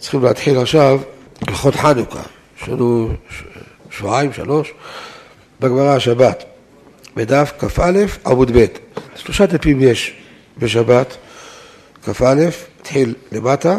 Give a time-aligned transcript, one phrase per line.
[0.00, 1.00] צריכים להתחיל עכשיו
[1.46, 2.22] הלכות חנוכה.
[2.62, 3.08] יש לנו
[3.90, 4.72] שבועיים, שלוש,
[5.60, 6.44] בגמרא השבת,
[7.16, 8.66] בדף כ"א עמוד ב'.
[9.16, 10.14] שלושה דפים יש
[10.58, 11.16] בשבת,
[12.04, 12.48] כ"א,
[12.80, 13.78] התחיל למטה,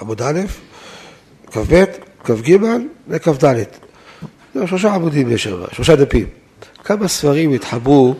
[0.00, 0.40] עמוד א',
[1.52, 1.84] כ"ב,
[2.24, 2.56] כ"ג
[3.08, 3.54] וכ"ד.
[4.66, 6.26] שלושה עמודים יש שם, שלושה דפים.
[6.84, 8.14] כמה ספרים התחברו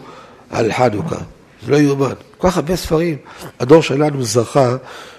[0.50, 1.18] על חנוכה,
[1.66, 2.12] זה לא יאומן.
[2.38, 3.16] כל כך הרבה ספרים.
[3.60, 4.76] הדור שלנו זכה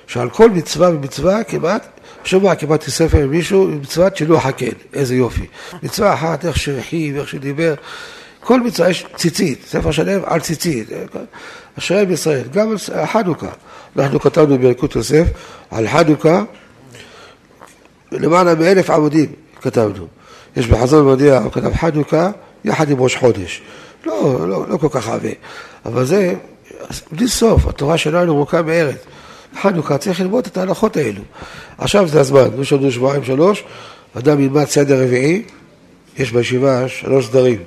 [0.08, 1.88] שעל כל מצווה ומצווה כמעט,
[2.24, 5.46] בשבוע כמעט ספר עם מישהו עם מצוות שילוח הקן, איזה יופי.
[5.84, 7.74] מצווה אחת, איך שהרחיב, איך שדיבר.
[8.40, 10.90] כל מצווה יש ציצית, ספר שלם על ציצית.
[11.80, 13.50] אשרי ישראל, גם על חנוכה.
[13.98, 15.28] אנחנו כתבנו בילקוט יוסף
[15.72, 16.44] על חנוכה,
[18.12, 20.08] למעלה מאלף עמודים כתבנו.
[20.56, 22.32] יש בחזון מודיע, הוא כתב חנוכה
[22.66, 23.62] יחד עם ראש חודש.
[24.06, 25.30] לא, לא, לא כל כך הרבה,
[25.86, 26.36] אבל זה
[27.12, 28.96] בלי סוף, התורה שלנו ארוכה מארץ.
[29.62, 31.22] חנוכה צריך ללמוד את ההלכות האלו.
[31.78, 33.64] עכשיו זה הזמן, יש לנו שבועיים שלוש,
[34.18, 35.44] אדם ילמד סדר רביעי,
[36.18, 37.60] יש בישיבה שלוש סדרים.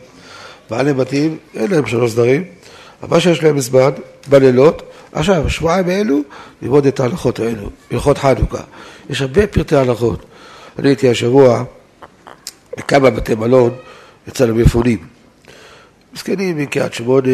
[0.71, 2.45] בעלי בתים, אין להם שלוש סדרים,
[3.03, 3.91] אבל מה שיש להם זמן,
[4.29, 6.21] בלילות, עכשיו, שבועיים האלו,
[6.63, 8.63] ללמוד את ההלכות האלו, הלכות חנוכה.
[9.11, 10.25] יש הרבה פרטי הלכות.
[10.79, 11.65] אני הייתי השבוע
[12.79, 13.71] בכמה בתי מלון
[14.29, 14.99] אצל המפונים.
[16.15, 17.29] מסכנים מקריית שמונה,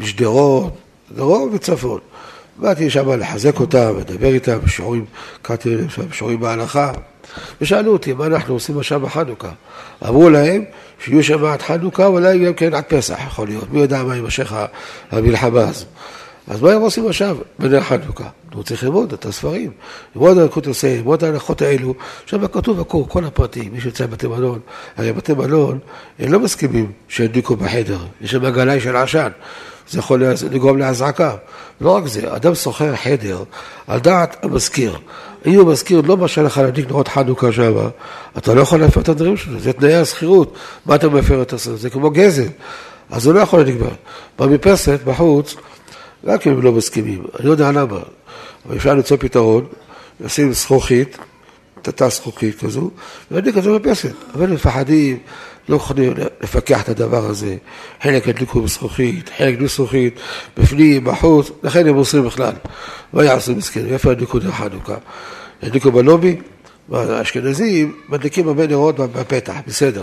[0.00, 0.76] משדרות,
[1.14, 2.00] דרום וצפון.
[2.56, 5.04] באתי שם לחזק אותם, לדבר איתם, בשיעורים,
[5.42, 6.92] קראתי להם שם שיעורים בהלכה,
[7.60, 9.50] ושאלו אותי מה אנחנו עושים עכשיו בחנוכה.
[10.08, 10.64] אמרו להם
[11.04, 14.54] שיהיו שם עד חנוכה, אולי גם כן עד פסח יכול להיות, מי יודע מה יימשך
[15.10, 15.86] המלחמה הזו.
[16.48, 18.28] אז מה הם עושים עכשיו בנר חנוכה?
[18.54, 19.70] הוא צריך ללמוד את הספרים,
[20.14, 21.94] ללמוד על יוסף, ללמוד על ההלכות האלו,
[22.26, 24.60] שם כתוב הכל, כל הפרטים, מי שיוצא בבתי מלון,
[24.96, 25.78] הרי בתי מלון,
[26.18, 29.28] הם לא מסכימים שידליקו בחדר, יש שם גלאי של עשן,
[29.88, 31.34] זה יכול לגרום להזעקה.
[31.80, 33.42] לא רק זה, אדם שוכר חדר
[33.86, 34.98] על דעת המזכיר.
[35.46, 37.72] אם הוא מזכיר לא מרשה לך להדליק נרות חנוכה שם,
[38.38, 40.54] אתה לא יכול להפר את הדברים שלו, זה תנאי השכירות.
[40.86, 41.78] מה אתה מפר את הסרט?
[41.78, 42.48] זה כמו גזל.
[43.10, 43.76] אז הוא לא יכול להדליק.
[44.38, 45.54] במרפסת, בחוץ,
[46.24, 47.22] רק אם הם לא מסכימים.
[47.38, 47.98] אני לא יודע למה.
[48.66, 49.66] אבל אפשר למצוא פתרון,
[50.20, 51.18] לשים זכוכית,
[51.82, 52.90] תתה זכוכית כזו,
[53.30, 54.12] ולהדליק את זה במרפסת.
[54.34, 55.18] אבל הם מפחדים.
[55.70, 57.56] לא יכולים לפקח את הדבר הזה.
[58.02, 60.20] חלק הדליקו בזכוכית, חלק בלי זכוכית,
[60.56, 62.52] בפנים, בחוץ, לכן הם אוסרים בכלל.
[63.12, 63.92] מה יעשו מסכנים?
[63.92, 64.94] איפה הדליקו נר חנוכה?
[65.62, 66.36] הדליקו בלובי?
[66.92, 70.02] האשכנזים מדליקים הרבה נרות בפתח, בסדר.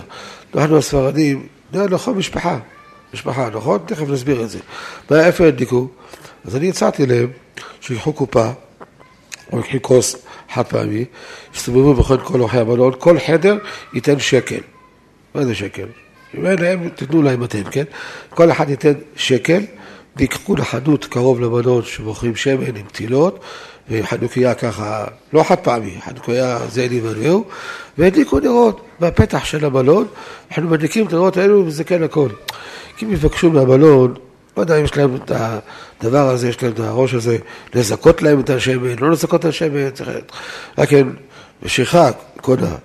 [0.55, 2.57] אנחנו הספרדים, לכל משפחה,
[3.13, 3.79] משפחה, נכון?
[3.85, 4.59] תכף נסביר את זה.
[5.11, 5.87] איפה הדליקו?
[6.45, 7.27] אז אני הצעתי להם
[7.81, 8.49] שיקחו קופה,
[9.53, 10.15] או יקחו כוס
[10.53, 11.05] חד פעמי,
[11.55, 13.57] יסתובבו בכל כל אורחי המלון, כל חדר
[13.93, 14.59] ייתן שקל.
[15.37, 15.85] מה זה שקל?
[16.33, 17.83] להם, תיתנו להם אתם, כן?
[18.29, 19.61] כל אחד ייתן שקל,
[20.15, 23.39] ויקחו לחנות קרוב למנות שמוכרים שמן עם פתילות,
[23.89, 27.45] וחנוכיה ככה, לא חד פעמי, חנוכיה זה לי וזהו,
[27.97, 30.07] והדליקו נרות בפתח של המלון,
[30.49, 32.29] אנחנו מדליקים את הנרות האלו וזה כן הכל.
[32.97, 34.13] כי אם יבקשו מהמלון,
[34.57, 35.31] לא יודע אם יש להם את
[36.01, 37.37] הדבר הזה, יש להם את הראש הזה,
[37.73, 39.87] לזכות להם את השמן, לא לזכות את השמן.
[40.77, 41.07] רק כן,
[41.63, 42.09] משיכה,
[42.41, 42.75] קונה.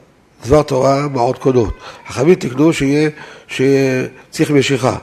[0.44, 1.74] דבר תורה מעות קונות.
[2.08, 3.10] חכמים תקנו שיהיה,
[3.48, 4.96] שיהיה צריך משיכה.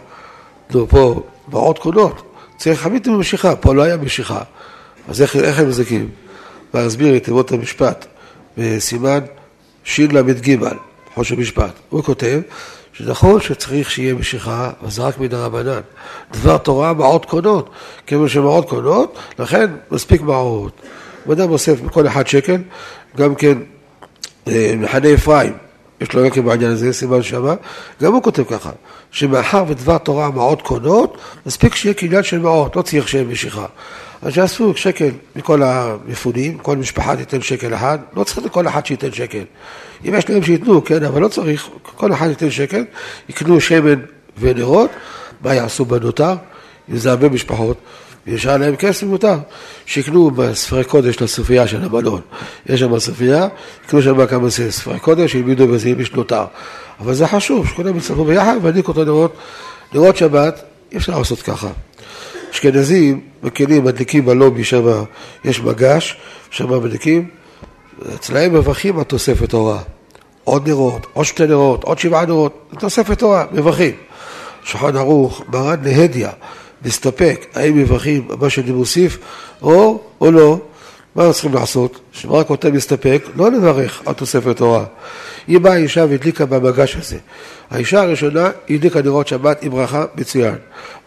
[0.74, 2.22] נו, פה מעות קונות,
[2.58, 4.42] צריך חכמים תקנו משיכה, פה לא היה משיכה.
[5.08, 6.10] אז איך, איך הם מזכים?
[6.74, 8.06] להסביר את תיבות המשפט
[8.58, 9.20] בסימן
[9.84, 10.58] של"ג,
[11.14, 11.72] חוש המשפט.
[11.90, 12.42] הוא כותב
[12.94, 15.80] שנכון שצריך שיהיה משיכה, אבל זה רק מן הרבנן.
[16.32, 17.70] דבר תורה מעות קונות,
[18.08, 20.82] כיוון שמעות קונות, לכן מספיק מעות.
[21.24, 22.58] הוא אדם אוסף מכל אחד שקל,
[23.18, 23.58] גם כן
[24.78, 25.54] מחנה אפרים,
[26.02, 27.56] יש לו יקב בעניין הזה, סימן שמה,
[28.04, 28.72] גם הוא כותב ככה,
[29.12, 33.66] שמאחר ודבר תורה מעות קונות, מספיק שיהיה קניין של מעות, לא צריך שיהיה משיכה.
[34.22, 39.12] אז שיעשו שקל מכל המפונים, כל משפחה תיתן שקל אחד, לא צריך לכל אחד שייתן
[39.12, 39.44] שקל.
[40.08, 42.86] אם יש להם שייתנו, כן, אבל לא צריך, כל אחד ייתן שקל,
[43.30, 44.00] יקנו שמן
[44.40, 44.90] ונרות,
[45.42, 46.34] מה יעשו בנותר?
[46.92, 47.78] אם זה הרבה משפחות,
[48.30, 49.38] וישאר להם כסף מותר,
[49.86, 52.22] שיקנו בספרי קודש לספרייה של המלון.
[52.70, 53.48] יש שם ספרייה,
[53.86, 56.46] יקנו שם כמה ספרי קודש, ילמדו בזה אם יש נותר.
[57.00, 59.34] אבל זה חשוב, שכולם יצטרכו ביחד והדליקו אותו לראות,
[59.94, 61.68] לראות שבת, אי אפשר לעשות ככה.
[62.52, 65.04] אשכנזים מקלים, מדליקים בלובי שם,
[65.46, 66.18] יש מגש,
[66.50, 67.28] שם מדליקים,
[68.16, 69.80] אצלהם מברכים על תוספת תורה.
[70.44, 73.92] עוד נרות, עוד שתי נרות, עוד שבעה נרות, תוספת תורה, מברכים.
[74.64, 76.28] שולחן ערוך, מרן להדיא.
[76.86, 79.18] נסתפק, האם מברכים מה שאני מוסיף,
[79.62, 80.60] או, או לא.
[81.16, 82.00] מה צריכים לעשות?
[82.12, 84.86] שמה כותב מסתפק, לא לברך על תוספת תורה.
[85.50, 87.18] אם באה אישה והדליקה במגש הזה,
[87.72, 90.56] האישה הראשונה הדליקה נרות שבת עם ברכה מצוין.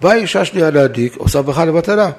[0.01, 2.11] באה אישה שנייה להדליק, עושה ברכה לבטלה.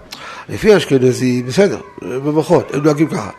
[0.49, 3.29] לפי אשכנזי, בסדר, במוחות, הם נוהגים ככה.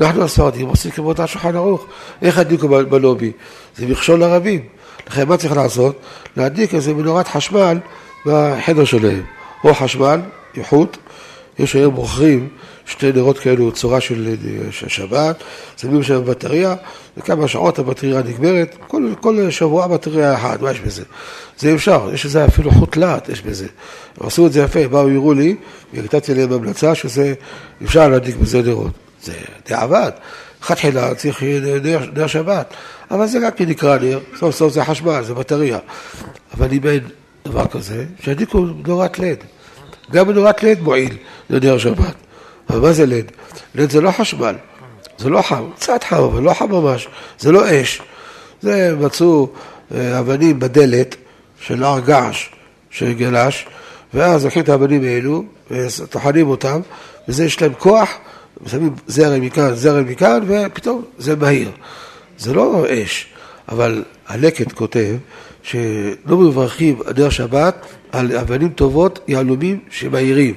[0.00, 1.86] אנחנו הספרדים עושים כמו אותה שולחן ערוך.
[2.22, 3.32] איך הדליקו בלובי?
[3.76, 4.60] זה מכשול לרבים.
[5.06, 6.00] לכן מה צריך לעשות?
[6.36, 7.78] להדליק איזה מנורת חשמל
[8.26, 9.22] בחדר שלהם.
[9.64, 10.20] או חשמל,
[10.56, 10.96] איכות,
[11.58, 12.48] יש היום מוכרים
[12.86, 14.36] שתי נרות כאלו, צורה של
[14.70, 15.42] שבת,
[15.76, 16.74] שמים שם בטריה,
[17.16, 21.02] וכמה שעות הבטריה נגמרת, כל, כל שבוע בטריה אחת, מה יש בזה?
[21.58, 23.66] זה אפשר, יש לזה אפילו חוט להט, יש בזה.
[24.20, 25.56] הם עשו את זה יפה, באו, הראו לי,
[25.94, 27.34] והקטעתי להם המלצה שזה,
[27.84, 28.92] אפשר להדליק בזה נרות.
[29.22, 29.32] זה
[29.66, 30.10] די עבד.
[30.60, 31.42] תחילה צריך
[32.14, 32.74] נר שבת,
[33.10, 35.78] אבל זה רק נקרא נר, סוף סוף זה חשמל, זה בטריה.
[36.54, 37.00] אבל אם אין
[37.48, 39.44] דבר כזה, שידליקו נורת לד.
[40.12, 41.16] גם נורת לד מועיל
[41.50, 42.14] לנר שבת.
[42.70, 43.32] אבל מה זה לד?
[43.74, 44.54] לד זה לא חשמל,
[45.18, 47.08] זה לא חם, קצת חם, אבל לא חם ממש,
[47.38, 48.02] זה לא אש.
[48.62, 49.48] זה מצאו
[49.94, 51.16] אה, אבנים בדלת
[51.60, 52.48] של הר געש
[52.90, 53.66] של גלש,
[54.14, 56.80] ואז לוקחים את האבנים האלו וטוחנים אותם,
[57.28, 58.10] וזה יש להם כוח,
[58.66, 61.70] שמים זרם מכאן, זרם מכאן, ופתאום זה מהיר.
[62.38, 63.26] זה לא אש,
[63.68, 65.16] אבל הלקט כותב
[65.64, 70.54] שלא מברכים נר שבת על אבנים טובות, יהלומים שמאירים.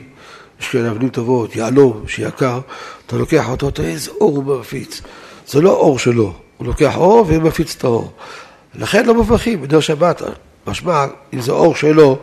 [0.62, 2.60] יש כאלה אבנים טובות, יהלום שיקר,
[3.08, 5.02] אתה לוקח אותו, תראה איזה אור הוא מפיץ.
[5.48, 8.12] זה לא אור שלו, הוא לוקח אור ומפיץ את האור.
[8.76, 10.22] לכן לא מברכים בנר שבת,
[10.68, 12.20] משמע, אם זה אור שלו,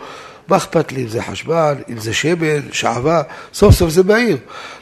[0.49, 3.23] מה אכפת לי אם זה חשמל, אם זה שמן, שעווה,
[3.55, 4.37] סוף סוף זה מהיר.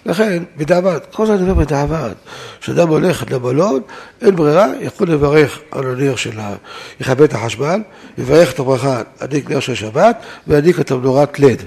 [0.06, 2.12] לכן, בדיעבד, כל אני אומר בדיעבד.
[2.60, 3.80] כשאדם הולך למלון,
[4.22, 6.54] אין ברירה, יכול לברך על הנר של ה...
[7.00, 7.80] יכבד את החשמל,
[8.18, 11.62] יברך את הברכה, הדליק נר של שבת, וידליק את המנורת לד.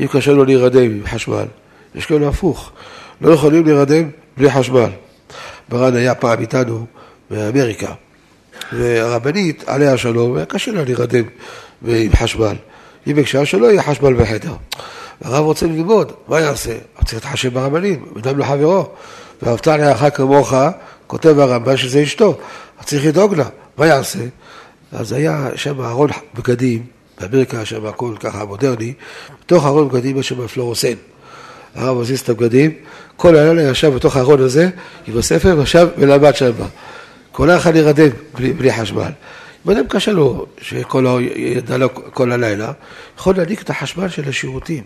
[0.00, 1.46] אם קשה לו להירדם עם חשמל,
[1.94, 2.72] יש כאלה הפוך,
[3.20, 4.90] לא יכולים להירדם בלי חשמל.
[5.68, 6.86] ברן היה פעם איתנו
[7.30, 7.92] באמריקה,
[8.72, 11.24] והרבנית, עליה השלום, היה קשה לה להירדם
[11.86, 12.54] עם חשמל.
[13.06, 14.52] היא ביקשה שלא יהיה חשמל בחדר.
[15.24, 16.72] הרב רוצה ללמוד, מה יעשה?
[17.04, 18.86] צריך להתחשב ברבנים, אדם לחברו.
[19.42, 20.54] ואהבת לאחר כמוך,
[21.06, 22.38] כותב הרמב"ם שזה אשתו,
[22.84, 23.44] צריך לדאוג לה,
[23.78, 24.18] מה יעשה?
[24.92, 26.86] אז היה שם ארון בגדים,
[27.20, 28.92] באמריקה שם הכל ככה מודרני,
[29.40, 30.94] בתוך ארון בגדים יש שם פלורוסן.
[31.74, 32.70] הרב מזיז את הבגדים,
[33.16, 34.68] כל הלילה ישב בתוך הארון הזה
[35.06, 36.52] עם הספר, ישב ולמד שם.
[37.32, 39.10] כל אחד להירדם בלי, בלי חשמל.
[39.66, 42.72] אם אדם קשה לו, שכל ידע לו כל הלילה,
[43.18, 44.82] יכול להדליק את החשמל של השירותים.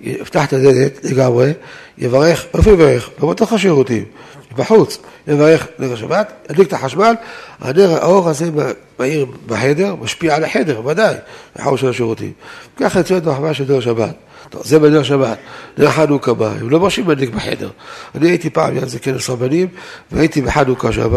[0.00, 1.52] יפתח את הדלת לגמרי,
[1.98, 3.10] יברך, איפה יברך?
[3.22, 4.04] לא בתוך השירותים,
[4.56, 4.98] בחוץ.
[5.26, 7.14] יברך נר השבת, ידליק את החשמל,
[7.60, 8.50] הנר, האור הזה
[8.98, 11.14] מאיר בחדר, משפיע על החדר, ודאי,
[11.56, 12.32] בחור של השירותים.
[12.76, 14.14] ככה יוצאת מחווה של נר שבת.
[14.50, 15.38] טוב, זה בנר שבת.
[15.78, 17.70] נר חנוכה בא, הם לא מרשים להדליק בחדר.
[18.14, 19.68] אני הייתי פעם, איזה כנס רבנים,
[20.12, 21.10] והייתי בחנוכה שם,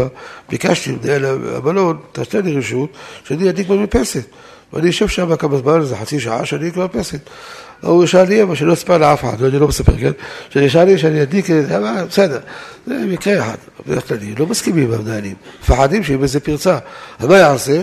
[0.48, 1.24] ביקשתי למנהל
[1.56, 2.90] המלון, תעשה לי רשות,
[3.24, 4.24] שאני אדליק במרפסת.
[4.72, 7.20] ואני יושב שם כמה זמן, איזה חצי שעה, שאני אדליק במרפסת.
[7.80, 10.12] הוא שאל לי, אבל שלא אספר לאף אחד, אני לא מספר, כן?
[10.50, 11.46] שאני שאל לי שאני אדליק,
[12.08, 12.38] בסדר,
[12.86, 16.78] זה מקרה אחד, בדרך כלל לא מסכימים עם המנהלים, מפחדים שיהיה בזה פרצה.
[17.18, 17.82] אז מה יעשה?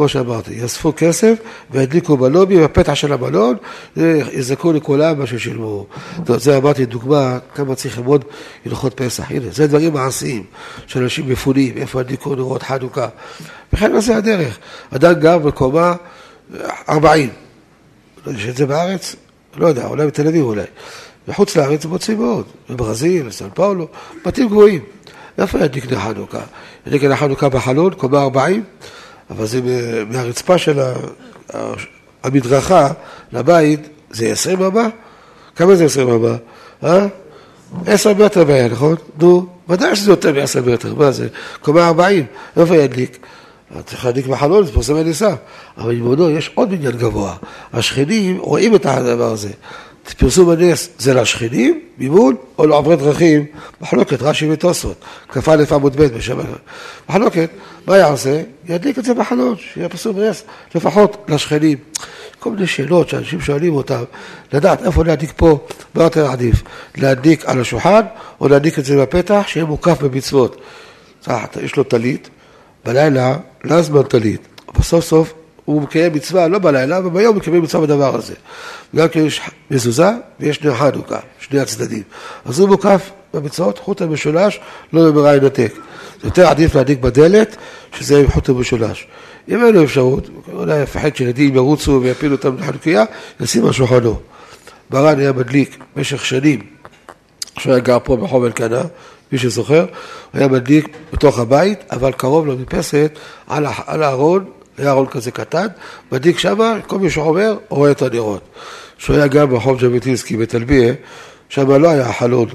[0.00, 1.38] כמו שאמרתי, יאספו כסף
[1.70, 3.56] וידליקו בלובי, בפתח של המלון,
[4.32, 5.86] יזכו לכולם מה ששילמו.
[6.26, 8.24] זה אמרתי דוגמה כמה צריך ללמוד
[8.66, 9.30] הלכות פסח.
[9.30, 10.44] הנה, זה דברים מעשיים
[10.86, 13.08] של אנשים מפונים, איפה הדליקו נרות חנוכה.
[13.72, 14.58] וכן זה הדרך.
[14.90, 15.94] אדם גר בקומה
[16.88, 17.30] 40.
[18.26, 19.16] יש את זה בארץ?
[19.56, 20.64] לא יודע, אולי בתל אביב אולי.
[21.28, 23.88] בחוץ לארץ מוצאים מאוד, בברזיל, בסן פאולו,
[24.26, 24.80] בתים גבוהים.
[25.38, 26.40] איפה ידליק נר חנוכה?
[26.86, 28.64] ידליק נר חנוכה בחלון, קומה 40,
[29.30, 29.60] אבל זה
[30.10, 30.80] מהרצפה של
[32.22, 32.88] המדרכה
[33.32, 34.88] לבית, זה 20 אמה?
[35.56, 36.36] כמה זה 20 אמה?
[36.84, 37.06] אה?
[37.86, 38.96] 10 מטר בעיה, נכון?
[39.20, 41.28] נו, ודאי שזה יותר מ-10 מטר, מה זה?
[41.62, 43.26] קומה 40, איפה ידליק?
[43.86, 45.34] צריך להדליק בחלון, זה פורסם הניסה.
[45.78, 47.34] אבל עם יש עוד בניין גבוה.
[47.72, 49.50] השכנים רואים את הדבר הזה.
[50.14, 53.46] פרסום הנס זה לשכנים ממול או לעוברי דרכים,
[53.80, 56.38] מחלוקת רש"י ותוספות, כ"א עמוד ב' בשם
[57.08, 57.50] מחלוקת,
[57.86, 58.42] מה יעשה?
[58.68, 61.78] ידליק את זה בחלון, שיהיה פרסום נס, לפחות לשכנים.
[62.38, 64.02] כל מיני שאלות שאנשים שואלים אותם,
[64.52, 65.58] לדעת איפה להדליק פה,
[65.94, 66.62] מה יותר עדיף,
[66.96, 68.02] להדליק על השולחן
[68.40, 70.60] או להדליק את זה בפתח, שיהיה מוקף במצוות.
[71.62, 72.30] יש לו טלית,
[72.84, 75.34] בלילה לא זמן טלית, אבל סוף סוף
[75.70, 78.34] הוא מקיים מצווה לא בלילה, וביום מקיים מצווה בדבר הזה.
[78.96, 80.10] גם כי יש מזוזה
[80.40, 82.02] ויש נר חנוכה, שני הצדדים.
[82.44, 84.60] אז הוא מוקף במצוות חוט המשולש,
[84.92, 85.72] לא במראה ינתק.
[86.24, 87.56] יותר עדיף להדליק בדלת,
[87.98, 89.06] שזה עם חוט המשולש.
[89.48, 93.04] אם אין לו אפשרות, אולי יפחד שילדים ירוצו ויפילו אותם לחנוכיה,
[93.40, 94.16] ישים על שולחנו.
[94.90, 96.60] ברן היה מדליק במשך שנים
[97.56, 98.82] כשהוא היה גר פה ברחוב אלקנה,
[99.32, 99.88] מי שזוכר, הוא
[100.40, 104.44] היה מדליק בתוך הבית, אבל קרוב למרפסת, על, על הארון,
[104.80, 105.66] היה ארון כזה קטן,
[106.12, 108.40] מדליק שמה, כל מי שעובר, רואה את הנרות.
[108.98, 110.94] כשהוא היה גם ברחוב ז'בוטינסקי בתלביה,
[111.48, 112.48] שם לא היה חלון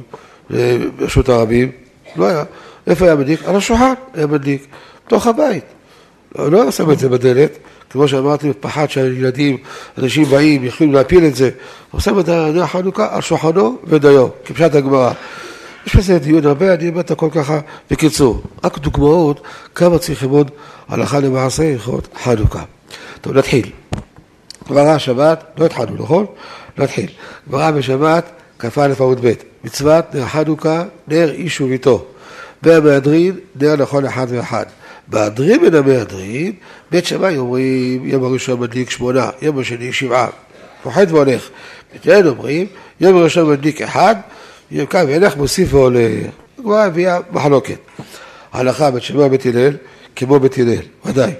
[0.54, 1.72] אה, ברשות הרבים,
[2.16, 2.44] לא היה.
[2.88, 3.44] איפה היה מדליק?
[3.46, 4.68] על השולחן היה מדליק,
[5.08, 5.64] בתוך הבית.
[6.38, 7.58] לא, לא שם את זה בדלת,
[7.90, 9.58] כמו שאמרתי, פחד שהילדים,
[9.98, 11.50] אנשים באים, יכולים להפיל את זה.
[11.92, 15.12] הוא שם את נר חנוכה על שולחנו ודיו, כפשט הגמרא.
[15.86, 17.60] יש בזה דיון הרבה, אני אומר את הכל ככה
[17.92, 18.42] בקיצור.
[18.64, 19.42] רק דוגמאות
[19.76, 20.52] כמה צריך ללמוד
[20.88, 22.64] הלכה למעשה הלכות חנוכה.
[23.22, 23.70] טוב, נתחיל.
[24.70, 26.26] גמרא שבת, לא התחלנו, נכון?
[26.78, 27.08] נתחיל.
[27.50, 32.06] גמרא בשבת, כ"א עמוד ב', מצוות נר חנוכה, נר איש וביתו.
[32.64, 34.66] והמהדרין, נר לכל אחד ואחד.
[35.08, 36.52] מהדרין מן המהדרין,
[36.92, 40.28] בית שמאי אומרים, יום הראשון מדליק שמונה, יום השני שבעה.
[40.84, 41.50] פוחד והולך.
[42.06, 42.68] בית אומרים,
[43.02, 44.16] יום הראשון מדליק אחד,
[44.90, 46.28] קם וילך מוסיף והולך.
[46.58, 47.78] כבר הביאה מחלוקת.
[48.54, 49.74] הלכה בית שמאי ובית הלל,
[50.16, 51.32] כמו בית הלל, ודאי.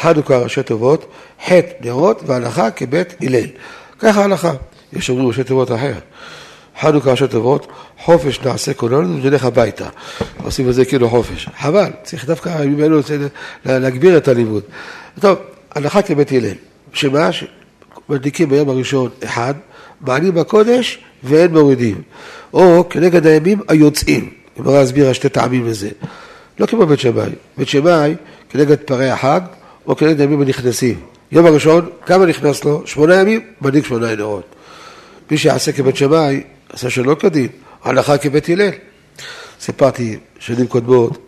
[0.00, 1.12] חנוכה ראשי תיבות,
[1.46, 3.46] חטא נרות והלכה כבית הלל.
[3.98, 4.52] ככה ההלכה.
[4.92, 5.92] יש אומרים ראשי תיבות אחר.
[6.80, 7.66] חנוכה ראשי תיבות,
[7.98, 9.88] חופש נעשה כולנו ונלך הביתה.
[10.44, 11.48] עושים את זה כאילו חופש.
[11.58, 13.00] חבל, צריך דווקא בימים אלו
[13.66, 14.62] להגביר את הלימוד.
[15.20, 15.38] טוב,
[15.74, 16.54] הלכה כבית הלל.
[16.92, 17.30] שמה?
[18.08, 19.54] מדליקים ביום הראשון אחד,
[20.00, 22.02] מעלים בקודש ואין מורידים.
[22.52, 24.30] או כנגד הימים היוצאים.
[24.58, 25.88] גמרא הסבירה שתי טעמים לזה.
[26.58, 27.30] לא כמו בית שמאי.
[27.56, 28.14] בית שמאי
[28.50, 29.40] כנגד פרי החג
[29.86, 31.00] או כנגד הימים הנכנסים.
[31.32, 32.82] יום הראשון, כמה נכנס לו?
[32.86, 34.54] שמונה ימים, מדליק שמונה נרות.
[35.30, 37.48] מי שיעשה כבית שמאי, עשה שלא כדין,
[37.84, 38.70] הלכה כבית הלל.
[39.60, 41.18] סיפרתי שנים קודמות,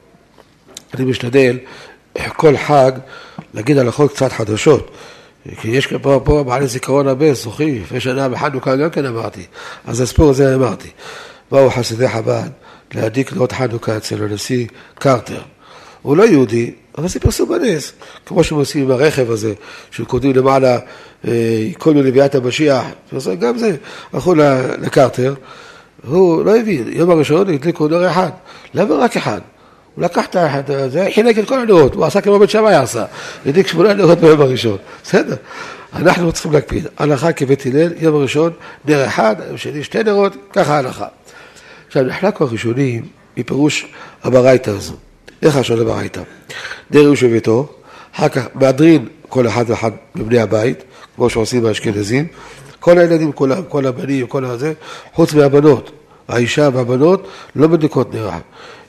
[0.95, 1.59] אני משתדל
[2.29, 2.93] כל חג
[3.55, 4.91] להגיד הלכות קצת חדשות.
[5.61, 9.45] כי יש פה, פה בעלי זיכרון הרבה, זוכרים, לפני שנה בחנוכה גם כן אמרתי,
[9.87, 10.89] אז הסיפור הזה אמרתי.
[11.51, 12.49] באו חסידי חב"ד
[12.95, 15.41] להדליק נאות חנוכה אצל הנשיא קרטר.
[16.03, 17.93] הוא לא יהודי, אבל זה פרסום בנס,
[18.27, 19.55] כמו שהם עושים עם הרכב הזה,
[19.91, 20.79] שקודמים למעלה
[21.29, 22.85] אה, כל מיני לביאת המשיח,
[23.41, 23.77] גם זה,
[24.13, 24.35] הלכו
[24.79, 25.35] לקרטר,
[26.07, 28.31] הוא לא הבין, יום הראשון הדליקו נר אחד,
[28.75, 29.41] למה רק אחד?
[29.95, 33.05] הוא לקח את הזה, חילק את כל הנרות, הוא עשה כמו בית שמאי עשה,
[33.47, 35.37] הדליק שמונה נרות ביום הראשון, בסדר,
[35.93, 38.53] אנחנו צריכים להקפיד, הלכה כבית הלל, יום הראשון
[38.85, 41.07] נר אחד, יום שני שתי נרות, ככה ההלכה.
[41.87, 43.07] עכשיו, נחלקו הראשונים
[43.37, 43.87] מפירוש
[44.23, 44.95] הברייתא הזו.
[45.43, 46.21] איך השונה ברייתא?
[46.91, 47.69] נר יהושע ביתו,
[48.15, 50.85] אחר כך מהדרין כל אחד ואחד מבני הבית,
[51.17, 52.27] כמו שעושים באשכנזים,
[52.81, 54.73] כל הילדים, כולם, כל הבנים, כל הזה,
[55.13, 55.91] חוץ מהבנות.
[56.29, 58.41] האישה והבנות לא מדליקות נר אחד.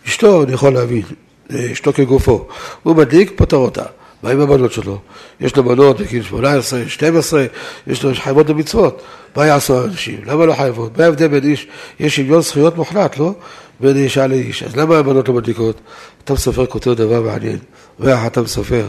[0.08, 1.03] אשתו, אני יכול להבין,
[1.72, 2.48] אשתו כגופו,
[2.84, 3.84] הוא מדליק, פותר אותה.
[4.24, 5.00] מה עם הבנות שלו?
[5.39, 7.46] יש לו בנות בגיל 18, 12,
[7.88, 9.01] יש לו חייבות במצוות.
[9.36, 10.20] מה יעשו האנשים?
[10.25, 10.98] למה לא חייבות?
[10.98, 11.67] מה ההבדל בין איש?
[12.00, 13.34] יש שוויון זכויות מוחלט, לא?
[13.79, 14.63] בין אישה לאיש.
[14.63, 15.81] אז למה הבנות לא מדליקות?
[16.24, 17.58] אתה מסופר כותב דבר מעניין.
[18.00, 18.86] ריח אתה מסופר.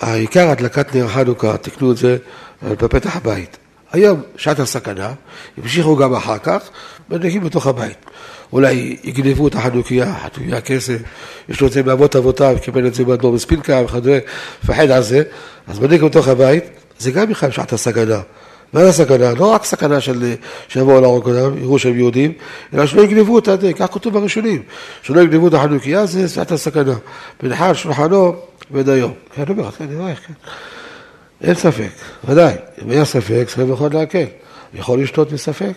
[0.00, 2.16] העיקר הדלקת נר חנוכה, תקנו את זה
[2.62, 3.56] בפתח הבית.
[3.92, 5.12] היום, שעת הסכנה,
[5.58, 6.62] המשיכו גם אחר כך,
[7.10, 7.98] מדליקים בתוך הבית.
[8.54, 10.98] אולי יגנבו את החנוכיה, חנוכיה כסף,
[11.48, 14.16] יש לו את זה מאבות אבותיו, קיבל את זה מאדמו"ר מספינקה וכדומה,
[14.64, 15.22] מפחד על זה,
[15.66, 16.64] אז מדליק בתוך הבית,
[16.98, 18.20] זה גם בכלל שעת הסכנה.
[18.72, 19.34] מה הסכנה?
[19.34, 20.34] לא רק סכנה של
[20.68, 22.32] שיבואו להרוג אותם, יראו שהם יהודים,
[22.74, 24.62] אלא שלא יגנבו את זה, כך כתוב בראשונים,
[25.02, 26.94] שלא יגנבו את החנוכיה, זה שעת הסכנה.
[27.42, 28.36] מנחה על שולחנו
[28.70, 29.08] ודיו.
[29.34, 30.32] כן, אומר, כן, אומר, כן.
[31.42, 31.90] אין ספק,
[32.24, 34.24] ודאי, אם היה ספק, צריך יכול להקל.
[34.74, 35.72] יכול לשתות מספק?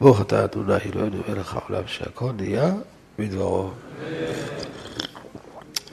[0.00, 2.72] ברוך אתה אדוני אלוהינו מלך העולם שהכל נהיה
[3.18, 3.70] מדברו.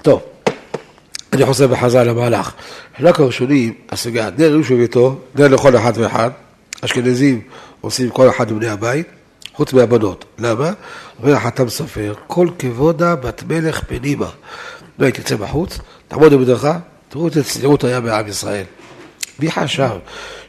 [0.01, 0.21] טוב,
[1.33, 2.53] אני חוזר בחזרה למהלך.
[2.97, 6.29] חלק הראשוני, הסוגיה, נר איש וביתו, נר לכל אחד ואחד,
[6.81, 7.41] אשכנזים
[7.81, 9.07] עושים כל אחד מבני הבית,
[9.53, 10.25] חוץ מהבנות.
[10.39, 10.71] למה?
[11.19, 14.29] אומר החתם סופר, כל כבודה בת מלך פנימה.
[14.99, 16.79] לא הייתי יוצא בחוץ, תעמוד במדרכה,
[17.09, 18.63] תראו את הצניעות היה בעם ישראל.
[19.39, 19.89] מי חשב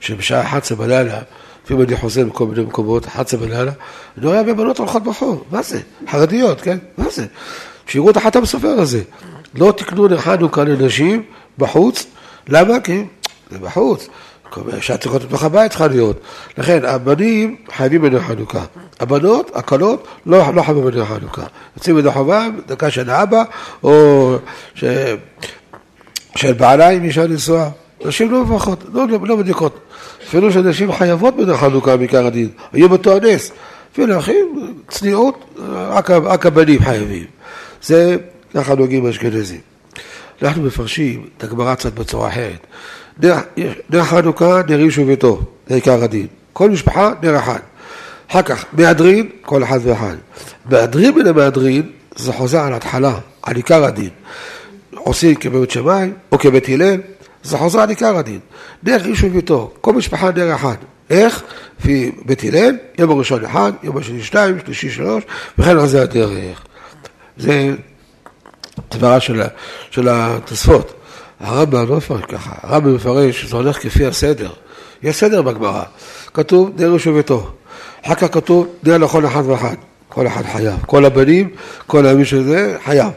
[0.00, 1.20] שבשעה 11 בלילה,
[1.64, 3.73] לפעמים אני חוזר מכל מיני מקומות, 11 בלילה,
[4.18, 5.80] אני רואה הרבה בנות הולכות ברחוב, מה זה?
[6.11, 6.78] חרדיות, כן?
[6.99, 7.26] מה זה?
[7.87, 9.02] שיראו את החתם סופר הזה.
[9.54, 11.23] לא תקנו חנוכה לנשים
[11.59, 12.06] בחוץ,
[12.49, 12.80] למה?
[12.80, 13.04] כי
[13.50, 14.09] זה בחוץ.
[15.11, 16.21] להיות בתוך הבית צריכה להיות.
[16.59, 18.64] לכן, הבנים חייבים בנר חנוכה.
[19.00, 21.42] הבנות, הקלות, לא, לא חייבים בנר חנוכה.
[21.76, 23.42] יוצאים בנר חובה, דקה של האבא,
[23.83, 24.37] או
[24.75, 24.85] ש...
[26.37, 27.68] של בעלה עם אישה נשואה.
[28.04, 29.78] נשים לא מברכות, לא, לא, לא מדליקות.
[30.28, 32.48] אפילו שנשים חייבות בנר חנוכה בעיקר הדין.
[32.72, 33.52] היו באותו הנס.
[33.92, 37.24] אפילו אחים, צניעות, רק, הבנים חייבים.
[37.82, 38.16] זה
[38.54, 39.60] ככה נוהגים באשכנזים.
[40.42, 42.66] אנחנו מפרשים את הגמרא קצת בצורה אחרת.
[43.90, 46.26] נר חנוכה, נר איש וביתו, זה עיקר הדין.
[46.52, 47.58] כל משפחה, נר אחד.
[48.30, 50.14] אחר כך, מהדרין, כל אחד ואחד.
[50.70, 54.10] מהדרין מן המהדרין, זה חוזר על התחלה, על עיקר הדין.
[54.94, 57.00] עושים כבית שמאי או כבית הלל,
[57.44, 58.38] זה חוזר על עיקר הדין.
[58.84, 60.74] דרך איש וביתו, כל משפחה דרך אחד.
[61.10, 61.42] איך?
[61.80, 65.24] לפי בית הלל, יום הראשון אחד, יום השני שתיים, שלישי שלוש,
[65.58, 66.62] וכן על זה הדרך.
[67.36, 67.74] זה
[68.90, 69.42] דברה של,
[69.90, 70.94] של התוספות.
[71.40, 74.50] הרמב"ם לא מפרש ככה, הרמב"ם מפרש שזה הולך כפי הסדר.
[75.02, 75.82] יש סדר בגמרא,
[76.34, 77.50] כתוב איש וביתו.
[78.06, 79.74] אחר כך כתוב דרך לכל אחד ואחד.
[80.08, 80.74] כל אחד חייב.
[80.86, 81.48] כל הבנים,
[81.86, 83.10] כל הימים של זה, חייב.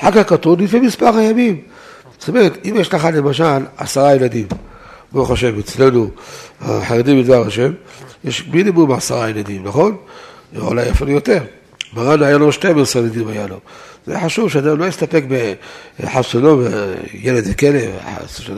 [0.00, 1.60] אחר כך כתוב לפי מספר הימים.
[2.18, 3.44] זאת אומרת, אם יש לך למשל
[3.76, 4.46] עשרה ילדים,
[5.12, 6.10] ברוך השם, אצלנו,
[6.60, 7.72] החרדים בדבר השם,
[8.24, 9.96] יש מינימום עשרה ילדים, נכון?
[10.56, 11.42] אולי אפילו יותר.
[11.94, 13.60] מרן היה לו 12 ילדים היה לו.
[14.06, 15.24] זה חשוב שאדם לא יסתפק
[16.00, 16.62] בחסונו,
[17.14, 17.90] ילד וכלב,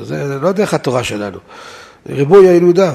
[0.03, 1.39] זה לא דרך התורה שלנו.
[2.09, 2.93] ריבוי הילודה.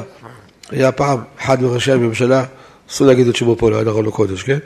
[0.72, 2.44] היה פעם אחד מראשי הממשלה,
[2.90, 4.58] אסור להגיד את שמו פה, לא היה נכון לקודש, כן?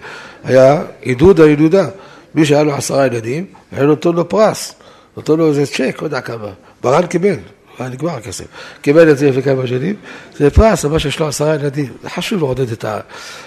[0.43, 1.87] היה עידוד הילודה.
[2.35, 4.73] מי שהיה לו עשרה ילדים, היה נותן לו פרס.
[5.19, 6.47] נותן לו איזה צ'ק, לא יודע כמה.
[6.83, 7.35] ברן קיבל,
[7.79, 8.45] היה נגמר הכסף.
[8.81, 9.95] קיבל את זה לפני כמה שנים,
[10.37, 11.93] זה פרס, אבל שיש לו עשרה ילדים.
[12.03, 12.99] זה חשוב לעודד את ה...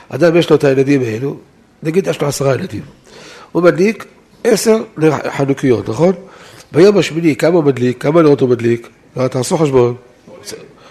[0.08, 1.36] אדם יש לו את הילדים האלו,
[1.82, 2.82] נגיד יש לו עשרה ילדים.
[3.52, 4.04] הוא מדליק
[4.44, 4.76] עשר
[5.36, 6.12] חנוכיות, נכון?
[6.72, 8.02] ביום השמיני, כמה הוא מדליק?
[8.02, 8.88] כמה נרות הוא מדליק?
[9.16, 9.94] לא, תעשו חשבון.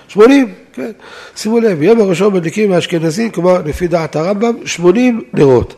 [0.08, 0.92] שמונים, כן.
[1.36, 5.76] שימו לב, ביום הראשון מדליקים האשכנזים, כלומר, לפי דעת הרמב"ם, שמונים נרות.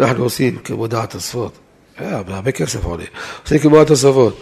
[0.00, 1.65] אנחנו עושים כמו דעת הספות.
[2.00, 3.04] אה, בהרבה כסף עולה.
[3.44, 4.40] עושים כמו התוספות.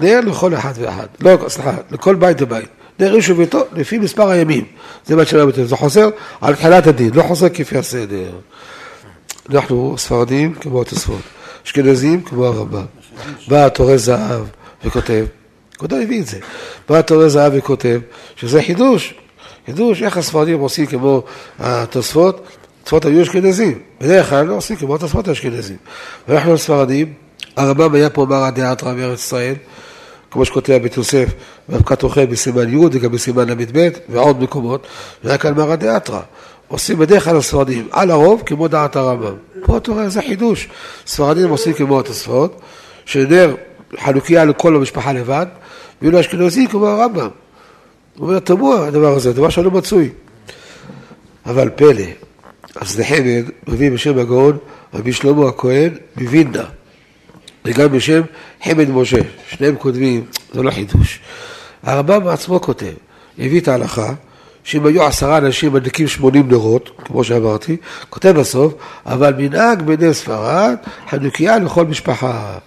[0.00, 1.06] נר לכל אחד ואחד.
[1.20, 2.68] לא, סליחה, לכל בית ובית.
[2.98, 4.64] נר איש וביתו לפי מספר הימים.
[5.06, 6.08] זה מה שאני אומר, זה חוזר
[6.40, 8.32] על תחילת הדין, לא חוזר כפי הסדר.
[9.50, 11.20] אנחנו ספרדים כמו התוספות.
[11.66, 12.84] אשכנזים כמו הרמב"ם.
[13.48, 14.42] בא התורש זהב
[14.84, 15.26] וכותב,
[15.78, 16.38] כבודו הביא את זה,
[16.88, 18.00] בא התורש זהב וכותב
[18.36, 19.14] שזה חידוש,
[19.66, 21.22] חידוש, איך הספרדים עושים כמו
[21.58, 22.46] התוספות,
[22.84, 25.76] תוספות היו אשכנזים, בדרך כלל לא עושים כמו תוספות האשכנזים.
[26.28, 27.12] ואנחנו הספרדים,
[27.56, 29.54] הרמב"ם היה פה מרא דאתרא בארץ ישראל,
[30.30, 31.28] כמו שכותב בית יוסף,
[31.68, 34.86] באבקת אוכל בסימן י' וגם בסימן ל"ב ועוד מקומות,
[35.24, 36.20] והיה כאן מרא דאתרא.
[36.68, 39.34] עושים בדרך כלל הספרדים, על הרוב כמו דעת הרמב"ם.
[39.66, 40.68] פה אתה רואה, זה חידוש.
[41.06, 42.60] ספרדים עושים כמו התוספות,
[43.04, 43.54] שנר
[44.00, 45.46] חלוקיה לכל המשפחה לבד,
[46.02, 47.28] ואילו אשכנזים כמו הרמב"ם.
[48.18, 50.10] הוא אומר, תמוה הדבר הזה, דבר שלא מצוי.
[51.46, 52.04] אבל פלא,
[52.76, 54.58] אז נחמד מביא בשם הגאון
[54.94, 56.64] רבי שלמה הכהן מווילנה,
[57.64, 58.20] וגם בשם
[58.64, 61.20] חמד משה, שניהם כותבים, זה לא חידוש.
[61.82, 62.92] הרמב"ם בעצמו כותב,
[63.38, 64.12] הביא את ההלכה,
[64.64, 67.76] שאם היו עשרה אנשים מדליקים שמונים נרות, כמו שאמרתי,
[68.10, 68.74] כותב בסוף,
[69.06, 70.76] אבל מנהג בני ספרד,
[71.10, 72.58] חנוכיה לכל משפחה.